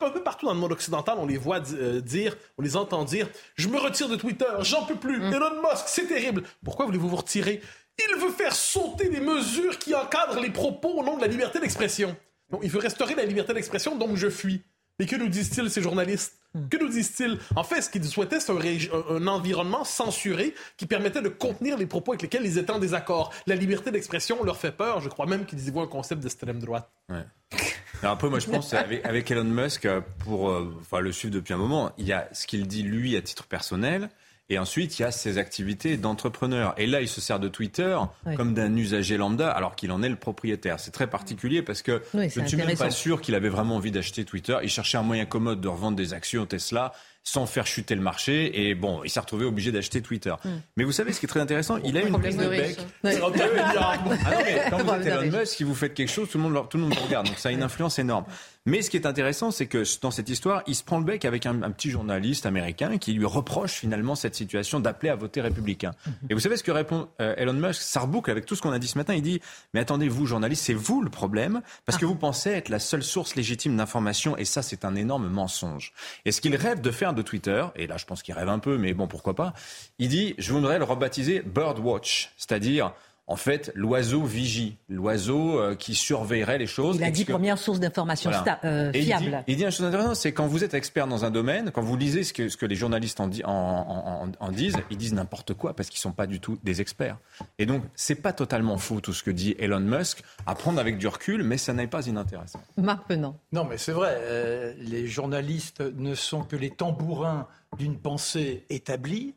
[0.00, 3.04] un peu partout dans le monde occidental, on les voit euh, dire, on les entend
[3.04, 5.32] dire Je me retire de Twitter, j'en peux plus, mm.
[5.32, 6.42] Elon Musk, c'est terrible.
[6.64, 7.60] Pourquoi voulez-vous vous retirer?
[7.98, 11.60] Il veut faire sauter les mesures qui encadrent les propos au nom de la liberté
[11.60, 12.16] d'expression.
[12.62, 14.64] il veut restaurer la liberté d'expression, donc je fuis.
[14.98, 16.38] Mais que nous disent-ils, ces journalistes?
[16.54, 16.68] Mm.
[16.68, 17.38] Que nous disent-ils?
[17.56, 22.12] En fait, ce qu'ils souhaitaient, c'est un, environnement censuré qui permettait de contenir les propos
[22.12, 23.32] avec lesquels ils étaient en désaccord?
[23.46, 25.00] La liberté d'expression leur fait peur.
[25.00, 26.90] Je crois même qu'ils y voient un concept d'extrême droite.
[27.08, 27.24] Ouais
[28.08, 31.34] un peu, moi, je pense, avec, avec Elon Musk, euh, pour euh, enfin, le suivre
[31.34, 34.08] depuis un moment, il y a ce qu'il dit, lui, à titre personnel.
[34.50, 36.74] Et ensuite, il y a ses activités d'entrepreneur.
[36.76, 37.98] Et là, il se sert de Twitter
[38.36, 40.78] comme d'un usager lambda, alors qu'il en est le propriétaire.
[40.80, 43.90] C'est très particulier parce que je ne suis même pas sûr qu'il avait vraiment envie
[43.90, 44.58] d'acheter Twitter.
[44.62, 46.92] Il cherchait un moyen commode de revendre des actions Tesla
[47.24, 48.68] sans faire chuter le marché.
[48.68, 50.34] Et bon, il s'est retrouvé obligé d'acheter Twitter.
[50.44, 50.60] Hmm.
[50.76, 52.78] Mais vous savez, ce qui est très intéressant, il a une prise de bec.
[53.02, 56.44] ah non, mais quand vous êtes Elon Musk, si vous faites quelque chose, tout le
[56.44, 57.26] monde, tout le monde regarde.
[57.26, 58.26] Donc ça a une influence énorme.
[58.66, 61.24] Mais ce qui est intéressant, c'est que dans cette histoire, il se prend le bec
[61.24, 65.92] avec un, petit journaliste américain qui lui reproche finalement cette situation d'appeler à voter républicain.
[66.06, 66.14] Mhm.
[66.30, 67.82] Et vous savez ce que répond euh, Elon Musk?
[67.82, 69.14] Ça reboucle avec tout ce qu'on a dit ce matin.
[69.14, 69.40] Il dit
[69.74, 71.60] Mais attendez, vous, journaliste, c'est vous le problème?
[71.84, 72.08] Parce que ah.
[72.08, 75.92] vous pensez être la seule source légitime d'information et ça, c'est un énorme mensonge.
[76.24, 78.58] Et ce qu'il rêve de faire de Twitter, et là, je pense qu'il rêve un
[78.58, 79.54] peu, mais bon, pourquoi pas,
[79.98, 82.92] il dit Je voudrais le rebaptiser Birdwatch, c'est-à-dire
[83.26, 86.96] en fait, l'oiseau vigie, l'oiseau euh, qui surveillerait les choses.
[86.96, 88.30] Il a dit première source d'information
[88.64, 89.42] euh, fiable.
[89.46, 91.96] Il dit, une chose intéressante, c'est quand vous êtes expert dans un domaine, quand vous
[91.96, 93.30] lisez ce que, ce que les journalistes en,
[94.40, 97.16] en, disent, ils disent n'importe quoi parce qu'ils sont pas du tout des experts.
[97.58, 100.98] Et donc, c'est pas totalement faux tout ce que dit Elon Musk, à prendre avec
[100.98, 102.60] du recul, mais ça n'est pas inintéressant.
[102.76, 103.38] Marc Penant.
[103.52, 107.46] Non, mais c'est vrai, euh, les journalistes ne sont que les tambourins
[107.78, 109.34] d'une pensée établie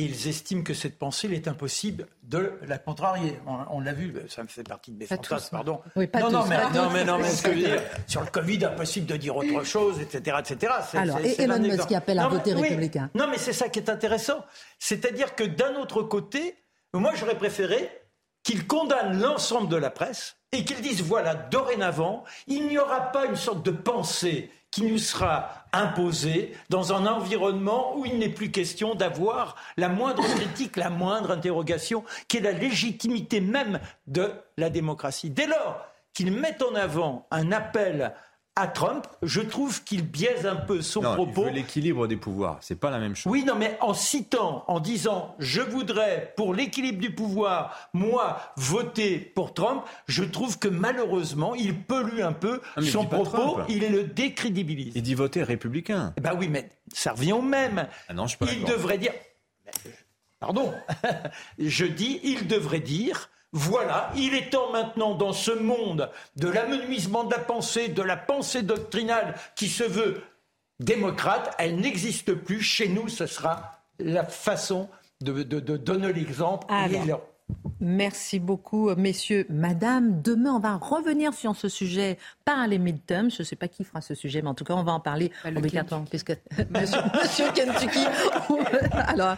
[0.00, 3.38] et ils estiment que cette pensée, il est impossible de la contrarier.
[3.70, 5.80] On, l'a vu, ça me fait partie de mes fantasmes, pardon.
[5.94, 8.22] Oui, pas non, non, mais, non, mais, non, mais ce que je veux dire, sur
[8.22, 10.72] le Covid, impossible de dire autre chose, etc., etc.
[10.94, 13.10] Alors, et Elon Musk qui appelle à voter républicain.
[13.14, 14.42] Non, mais c'est ça qui est intéressant.
[14.78, 16.56] C'est-à-dire que d'un autre côté,
[16.94, 17.90] moi, j'aurais préféré
[18.42, 23.26] qu'il condamne l'ensemble de la presse et qu'il dise, voilà, dorénavant, il n'y aura pas
[23.26, 28.50] une sorte de pensée qui nous sera imposé dans un environnement où il n'est plus
[28.50, 34.70] question d'avoir la moindre critique, la moindre interrogation, qui est la légitimité même de la
[34.70, 35.30] démocratie.
[35.30, 38.14] Dès lors qu'il met en avant un appel
[38.60, 41.46] à Trump, je trouve qu'il biaise un peu son propos.
[41.48, 43.32] Il l'équilibre des pouvoirs, c'est pas la même chose.
[43.32, 49.18] Oui, non, mais en citant, en disant, je voudrais pour l'équilibre du pouvoir, moi, voter
[49.18, 54.04] pour Trump, je trouve que malheureusement, il pollue un peu ah, son propos, il le
[54.04, 54.92] décrédibilise.
[54.94, 56.12] Il dit voter républicain.
[56.18, 57.88] Eh ben oui, mais ça revient au même.
[58.08, 59.12] Ah non, je peux il devrait dire,
[60.38, 60.74] pardon,
[61.58, 67.24] je dis, il devrait dire voilà, il est temps maintenant dans ce monde de l'amenuisement
[67.24, 70.22] de la pensée, de la pensée doctrinale qui se veut
[70.78, 72.60] démocrate, elle n'existe plus.
[72.60, 74.88] Chez nous, ce sera la façon
[75.20, 76.66] de, donner l'exemple.
[77.80, 80.20] Merci beaucoup, messieurs, madame.
[80.20, 83.30] Demain, on va revenir sur ce sujet par les midterms.
[83.30, 85.00] Je ne sais pas qui fera ce sujet, mais en tout cas, on va en
[85.00, 86.06] parler bah, obligatoirement.
[86.06, 86.30] Puisque...
[86.70, 88.04] monsieur, monsieur Kentucky.
[89.06, 89.36] Alors,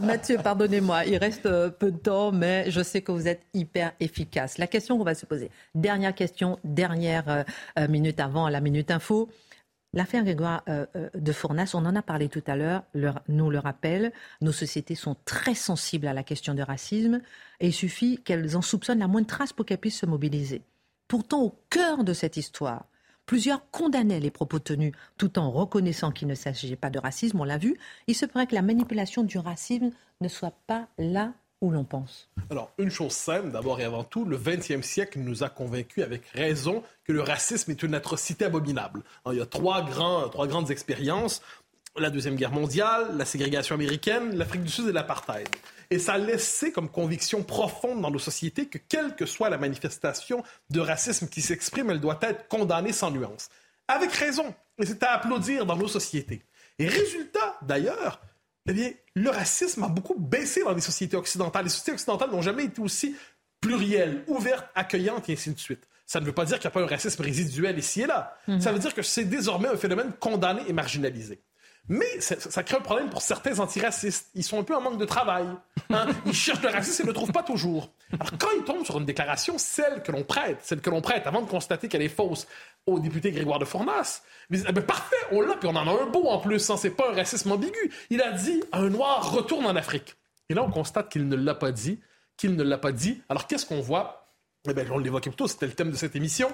[0.00, 3.92] Mathieu, pardonnez-moi, il reste euh, peu de temps, mais je sais que vous êtes hyper
[3.98, 4.58] efficace.
[4.58, 7.42] La question qu'on va se poser, dernière question, dernière euh,
[7.78, 9.30] euh, minute avant la minute info.
[9.94, 12.82] L'affaire Grégoire euh, euh, de Fournas, on en a parlé tout à l'heure,
[13.28, 17.20] nous le rappelle, nos sociétés sont très sensibles à la question du racisme
[17.60, 20.62] et il suffit qu'elles en soupçonnent la moindre trace pour qu'elles puissent se mobiliser.
[21.06, 22.86] Pourtant, au cœur de cette histoire,
[23.24, 27.44] plusieurs condamnaient les propos tenus tout en reconnaissant qu'il ne s'agissait pas de racisme, on
[27.44, 27.78] l'a vu.
[28.08, 29.90] Il se pourrait que la manipulation du racisme
[30.20, 31.34] ne soit pas là
[31.70, 35.48] l'on pense Alors, une chose simple, d'abord et avant tout, le 20e siècle nous a
[35.48, 39.02] convaincus avec raison que le racisme est une atrocité abominable.
[39.30, 39.84] il y a trois,
[40.30, 41.42] trois grandes expériences
[41.96, 45.48] la Deuxième Guerre mondiale, la ségrégation américaine, l'Afrique du Sud et l'apartheid.
[45.90, 49.58] Et ça a laissé comme conviction profonde dans nos sociétés que quelle que soit la
[49.58, 53.48] manifestation de racisme qui s'exprime, elle doit être condamnée sans nuance.
[53.86, 54.54] Avec raison.
[54.78, 56.42] Et c'est à applaudir dans nos sociétés.
[56.78, 58.20] Et résultat, d'ailleurs,
[58.68, 61.64] eh bien, le racisme a beaucoup baissé dans les sociétés occidentales.
[61.64, 63.14] Les sociétés occidentales n'ont jamais été aussi
[63.60, 65.86] plurielles, ouvertes, accueillantes et ainsi de suite.
[66.06, 68.36] Ça ne veut pas dire qu'il n'y a pas un racisme résiduel ici et là.
[68.46, 68.60] Mhm.
[68.60, 71.40] Ça veut dire que c'est désormais un phénomène condamné et marginalisé.
[71.88, 74.30] Mais ça, crée un problème pour certains antiracistes.
[74.34, 75.44] Ils sont un peu en manque de travail.
[75.90, 76.06] Hein.
[76.26, 77.90] Ils cherchent le racisme et ne le trouvent pas toujours.
[78.12, 81.26] Alors quand ils tombent sur une déclaration, celle que l'on prête, celle que l'on prête
[81.26, 82.46] avant de constater qu'elle est fausse
[82.86, 85.86] au député Grégoire de Fournas, ils disent, eh ben, parfait, on l'a, puis on en
[85.86, 87.92] a un beau en plus, hein, c'est pas un racisme ambigu.
[88.08, 90.16] Il a dit, un noir retourne en Afrique.
[90.48, 92.00] Et là, on constate qu'il ne l'a pas dit,
[92.36, 93.22] qu'il ne l'a pas dit.
[93.28, 94.32] Alors qu'est-ce qu'on voit?
[94.68, 96.48] Eh bien, on l'évoquait plutôt, c'était le thème de cette émission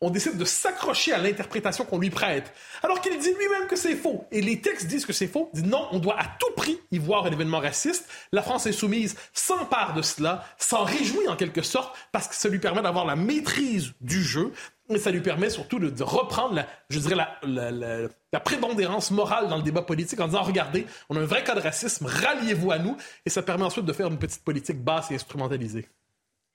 [0.00, 3.96] on décide de s'accrocher à l'interprétation qu'on lui prête, alors qu'il dit lui-même que c'est
[3.96, 4.24] faux.
[4.30, 5.50] Et les textes disent que c'est faux.
[5.54, 8.08] Dit non, on doit à tout prix y voir un événement raciste.
[8.32, 12.58] La France insoumise s'empare de cela, s'en réjouit en quelque sorte, parce que ça lui
[12.58, 14.52] permet d'avoir la maîtrise du jeu.
[14.88, 19.56] Et ça lui permet surtout de, reprendre, la, je dirais, la, la, prépondérance morale dans
[19.56, 22.78] le débat politique en disant, regardez, on a un vrai cas de racisme, ralliez-vous à
[22.78, 22.96] nous.
[23.24, 25.88] Et ça permet ensuite de faire une petite politique basse et instrumentalisée.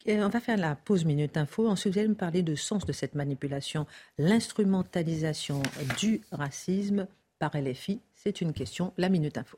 [0.08, 1.68] On va faire la pause Minute Info.
[1.68, 3.86] Ensuite, vous allez me parler du sens de cette manipulation,
[4.18, 5.62] l'instrumentalisation
[6.00, 7.08] du racisme
[7.40, 8.02] par LFI.
[8.16, 8.94] C'est une question.
[8.98, 9.58] La Minute Info.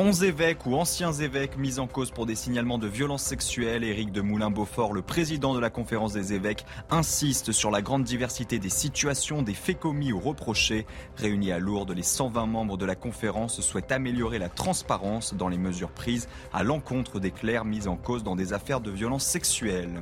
[0.00, 3.82] 11 évêques ou anciens évêques mis en cause pour des signalements de violences sexuelles.
[3.82, 8.60] Éric de Moulin-Beaufort, le président de la conférence des évêques, insiste sur la grande diversité
[8.60, 10.86] des situations, des faits commis ou reprochés.
[11.16, 15.58] Réunis à Lourdes, les 120 membres de la conférence souhaitent améliorer la transparence dans les
[15.58, 20.00] mesures prises à l'encontre des clercs mis en cause dans des affaires de violences sexuelles.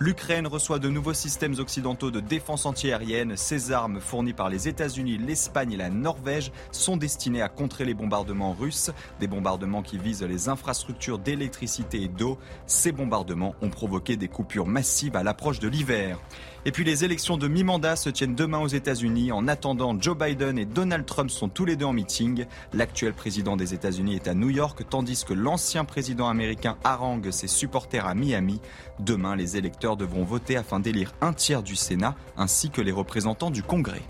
[0.00, 3.36] L'Ukraine reçoit de nouveaux systèmes occidentaux de défense antiaérienne.
[3.36, 7.94] Ces armes fournies par les États-Unis, l'Espagne et la Norvège sont destinées à contrer les
[7.94, 8.90] bombardements russes,
[9.20, 12.38] des bombardements qui visent les infrastructures d'électricité et d'eau.
[12.66, 16.18] Ces bombardements ont provoqué des coupures massives à l'approche de l'hiver.
[16.66, 19.32] Et puis les élections de mi-mandat se tiennent demain aux États-Unis.
[19.32, 22.46] En attendant, Joe Biden et Donald Trump sont tous les deux en meeting.
[22.72, 27.48] L'actuel président des États-Unis est à New York, tandis que l'ancien président américain harangue ses
[27.48, 28.62] supporters à Miami.
[28.98, 33.50] Demain, les électeurs devront voter afin d'élire un tiers du Sénat ainsi que les représentants
[33.50, 34.02] du Congrès.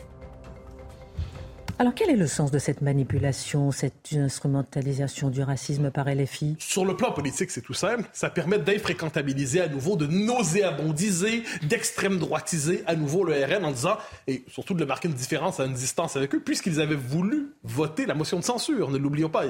[1.81, 6.85] Alors quel est le sens de cette manipulation, cette instrumentalisation du racisme par LFI Sur
[6.85, 8.05] le plan politique, c'est tout simple.
[8.13, 13.97] Ça permet d'infréquentabiliser à nouveau, de nauséabondiser, d'extrême droitiser à nouveau le RN en disant,
[14.29, 17.55] et surtout de le marquer une différence à une distance avec eux, puisqu'ils avaient voulu
[17.65, 19.45] voter la motion de censure, ne l'oublions pas.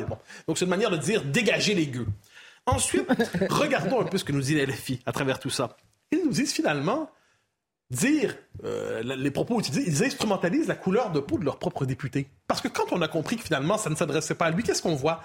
[0.49, 2.07] Donc c'est une manière de dire dégager les gueux.
[2.65, 3.07] Ensuite,
[3.51, 5.77] regardons un peu ce que nous dit LFI à travers tout ça.
[6.11, 7.11] Ils nous disent finalement,
[7.91, 12.29] dire euh, les propos utilisés, ils instrumentalisent la couleur de peau de leur propre député.
[12.49, 14.83] Parce que quand on a compris que finalement ça ne s'adressait pas à lui, qu'est-ce
[14.83, 15.23] qu'on voit?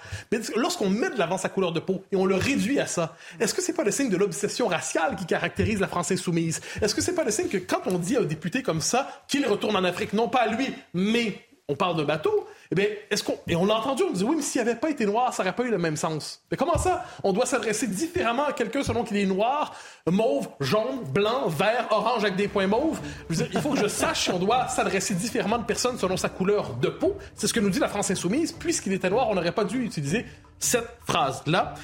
[0.56, 3.54] Lorsqu'on met de l'avant sa couleur de peau et on le réduit à ça, est-ce
[3.54, 7.00] que c'est pas le signe de l'obsession raciale qui caractérise la France insoumise Est-ce que
[7.00, 9.76] c'est pas le signe que quand on dit à un député comme ça qu'il retourne
[9.76, 13.36] en Afrique, non pas à lui, mais on parle de bateau, eh bien, est-ce qu'on.
[13.48, 15.56] Et on l'a entendu, on dit oui, mais s'il n'avait pas été noir, ça n'aurait
[15.56, 16.40] pas eu le même sens.
[16.50, 17.04] Mais comment ça?
[17.24, 19.74] On doit s'adresser différemment à quelqu'un selon qu'il est noir,
[20.06, 23.00] mauve, jaune, blanc, vert, orange avec des points mauves.
[23.30, 26.74] il faut que je sache si on doit s'adresser différemment de personnes selon sa couleur
[26.74, 27.16] de peau.
[27.34, 28.52] C'est ce que nous dit la France Insoumise.
[28.52, 30.24] Puisqu'il était noir, on n'aurait pas dû utiliser
[30.60, 31.74] cette phrase-là.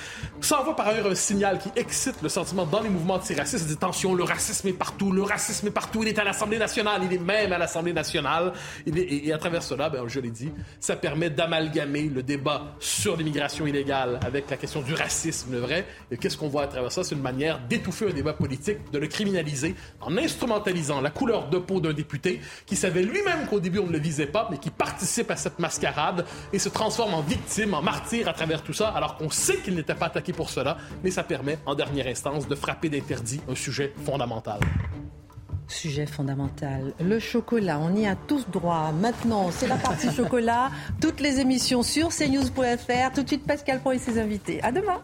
[0.41, 3.67] Ça envoie par ailleurs un signal qui excite le sentiment dans les mouvements antiracistes.
[3.67, 7.01] Dit attention, le racisme est partout, le racisme est partout, il est à l'Assemblée nationale,
[7.05, 8.53] il est même à l'Assemblée nationale.
[8.87, 13.67] et, à travers cela, ben, je l'ai dit, ça permet d'amalgamer le débat sur l'immigration
[13.67, 15.87] illégale avec la question du racisme, le vrai.
[16.11, 17.03] Et qu'est-ce qu'on voit à travers ça?
[17.03, 21.59] C'est une manière d'étouffer un débat politique, de le criminaliser en instrumentalisant la couleur de
[21.59, 24.71] peau d'un député qui savait lui-même qu'au début on ne le visait pas, mais qui
[24.71, 28.89] participe à cette mascarade et se transforme en victime, en martyr à travers tout ça,
[28.89, 32.49] alors qu'on sait qu'il n'était pas attaqué pour cela, mais ça permet, en dernière instance,
[32.49, 34.59] de frapper d'interdit un sujet fondamental.
[35.69, 36.93] Sujet fondamental.
[37.01, 38.93] Le chocolat, on y a tous droit.
[38.93, 40.71] Maintenant, c'est la partie chocolat.
[41.01, 43.13] Toutes les émissions sur cnews.fr.
[43.15, 44.63] Tout de suite, Pascal Pro et ses invités.
[44.63, 45.01] À demain.